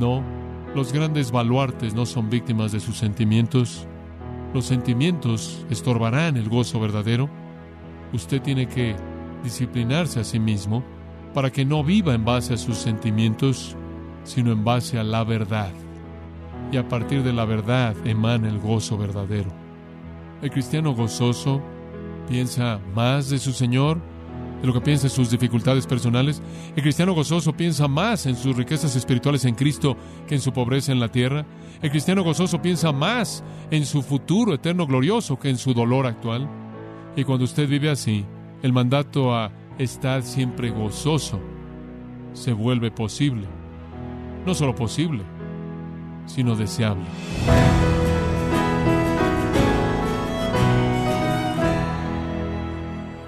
No, 0.00 0.24
los 0.74 0.90
grandes 0.90 1.30
baluartes 1.30 1.92
no 1.92 2.06
son 2.06 2.30
víctimas 2.30 2.72
de 2.72 2.80
sus 2.80 2.96
sentimientos. 2.96 3.86
Los 4.54 4.64
sentimientos 4.64 5.66
estorbarán 5.68 6.38
el 6.38 6.48
gozo 6.48 6.80
verdadero. 6.80 7.28
Usted 8.14 8.40
tiene 8.40 8.66
que 8.68 8.96
disciplinarse 9.44 10.20
a 10.20 10.24
sí 10.24 10.40
mismo 10.40 10.82
para 11.34 11.50
que 11.50 11.66
no 11.66 11.84
viva 11.84 12.14
en 12.14 12.24
base 12.24 12.54
a 12.54 12.58
sus 12.58 12.78
sentimientos, 12.78 13.76
sino 14.24 14.52
en 14.52 14.64
base 14.64 14.98
a 14.98 15.04
la 15.04 15.24
verdad. 15.24 15.72
Y 16.70 16.76
a 16.76 16.88
partir 16.88 17.22
de 17.22 17.32
la 17.32 17.44
verdad 17.44 17.94
emana 18.04 18.48
el 18.48 18.58
gozo 18.58 18.96
verdadero. 18.96 19.50
El 20.40 20.50
cristiano 20.50 20.94
gozoso 20.94 21.62
piensa 22.28 22.80
más 22.94 23.30
de 23.30 23.38
su 23.38 23.52
Señor 23.52 24.00
de 24.62 24.68
lo 24.68 24.72
que 24.72 24.80
piensa 24.80 25.08
en 25.08 25.10
sus 25.10 25.30
dificultades 25.30 25.86
personales. 25.86 26.40
El 26.76 26.82
cristiano 26.82 27.14
gozoso 27.14 27.52
piensa 27.52 27.88
más 27.88 28.26
en 28.26 28.36
sus 28.36 28.56
riquezas 28.56 28.94
espirituales 28.94 29.44
en 29.44 29.56
Cristo 29.56 29.96
que 30.26 30.36
en 30.36 30.40
su 30.40 30.52
pobreza 30.52 30.92
en 30.92 31.00
la 31.00 31.08
tierra. 31.08 31.44
El 31.82 31.90
cristiano 31.90 32.22
gozoso 32.22 32.62
piensa 32.62 32.92
más 32.92 33.42
en 33.72 33.84
su 33.84 34.02
futuro 34.02 34.54
eterno 34.54 34.86
glorioso 34.86 35.38
que 35.38 35.50
en 35.50 35.58
su 35.58 35.74
dolor 35.74 36.06
actual. 36.06 36.48
Y 37.16 37.24
cuando 37.24 37.44
usted 37.44 37.68
vive 37.68 37.90
así, 37.90 38.24
el 38.62 38.72
mandato 38.72 39.34
a 39.34 39.50
estar 39.78 40.22
siempre 40.22 40.70
gozoso 40.70 41.40
se 42.32 42.52
vuelve 42.52 42.92
posible. 42.92 43.61
No 44.44 44.54
solo 44.54 44.74
posible, 44.74 45.22
sino 46.26 46.56
deseable. 46.56 47.04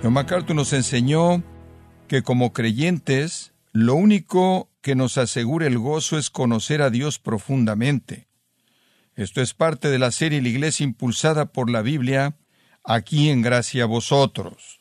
John 0.02 0.12
MacArthur 0.12 0.54
nos 0.54 0.72
enseñó 0.72 1.42
que 2.08 2.22
como 2.22 2.52
creyentes, 2.52 3.54
lo 3.72 3.94
único 3.94 4.68
que 4.82 4.94
nos 4.94 5.16
asegura 5.16 5.66
el 5.66 5.78
gozo 5.78 6.18
es 6.18 6.28
conocer 6.30 6.82
a 6.82 6.90
Dios 6.90 7.18
profundamente. 7.18 8.28
Esto 9.14 9.40
es 9.40 9.54
parte 9.54 9.88
de 9.88 9.98
la 9.98 10.10
serie 10.10 10.42
La 10.42 10.48
Iglesia 10.48 10.84
impulsada 10.84 11.52
por 11.52 11.70
la 11.70 11.80
Biblia, 11.80 12.36
aquí 12.84 13.30
en 13.30 13.40
Gracia 13.40 13.84
a 13.84 13.86
vosotros. 13.86 14.80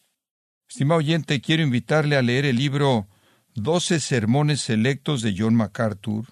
Estimado 0.67 0.99
oyente, 0.99 1.39
quiero 1.39 1.63
invitarle 1.63 2.17
a 2.17 2.21
leer 2.21 2.45
el 2.45 2.57
libro 2.57 3.07
Doce 3.55 3.99
Sermones 3.99 4.61
Selectos 4.61 5.21
de 5.21 5.35
John 5.37 5.55
MacArthur. 5.55 6.25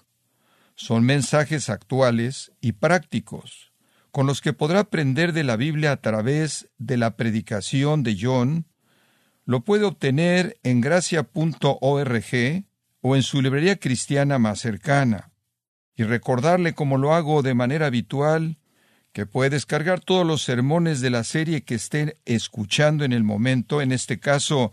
Son 0.74 1.04
mensajes 1.04 1.70
actuales 1.70 2.52
y 2.60 2.72
prácticos, 2.72 3.72
con 4.10 4.26
los 4.26 4.40
que 4.40 4.52
podrá 4.52 4.80
aprender 4.80 5.32
de 5.32 5.44
la 5.44 5.56
Biblia 5.56 5.92
a 5.92 5.96
través 5.98 6.68
de 6.78 6.96
la 6.96 7.16
predicación 7.16 8.02
de 8.02 8.18
John 8.20 8.66
lo 9.44 9.60
puede 9.64 9.84
obtener 9.84 10.58
en 10.62 10.80
gracia.org 10.80 12.24
o 13.00 13.16
en 13.16 13.22
su 13.22 13.42
librería 13.42 13.76
cristiana 13.76 14.38
más 14.38 14.60
cercana. 14.60 15.30
Y 15.94 16.04
recordarle, 16.04 16.74
como 16.74 16.96
lo 16.96 17.14
hago 17.14 17.42
de 17.42 17.54
manera 17.54 17.86
habitual, 17.86 18.58
que 19.12 19.26
puede 19.26 19.50
descargar 19.50 20.00
todos 20.00 20.26
los 20.26 20.42
sermones 20.42 21.00
de 21.00 21.10
la 21.10 21.24
serie 21.24 21.64
que 21.64 21.74
estén 21.74 22.14
escuchando 22.24 23.04
en 23.04 23.12
el 23.12 23.24
momento, 23.24 23.82
en 23.82 23.92
este 23.92 24.18
caso, 24.18 24.72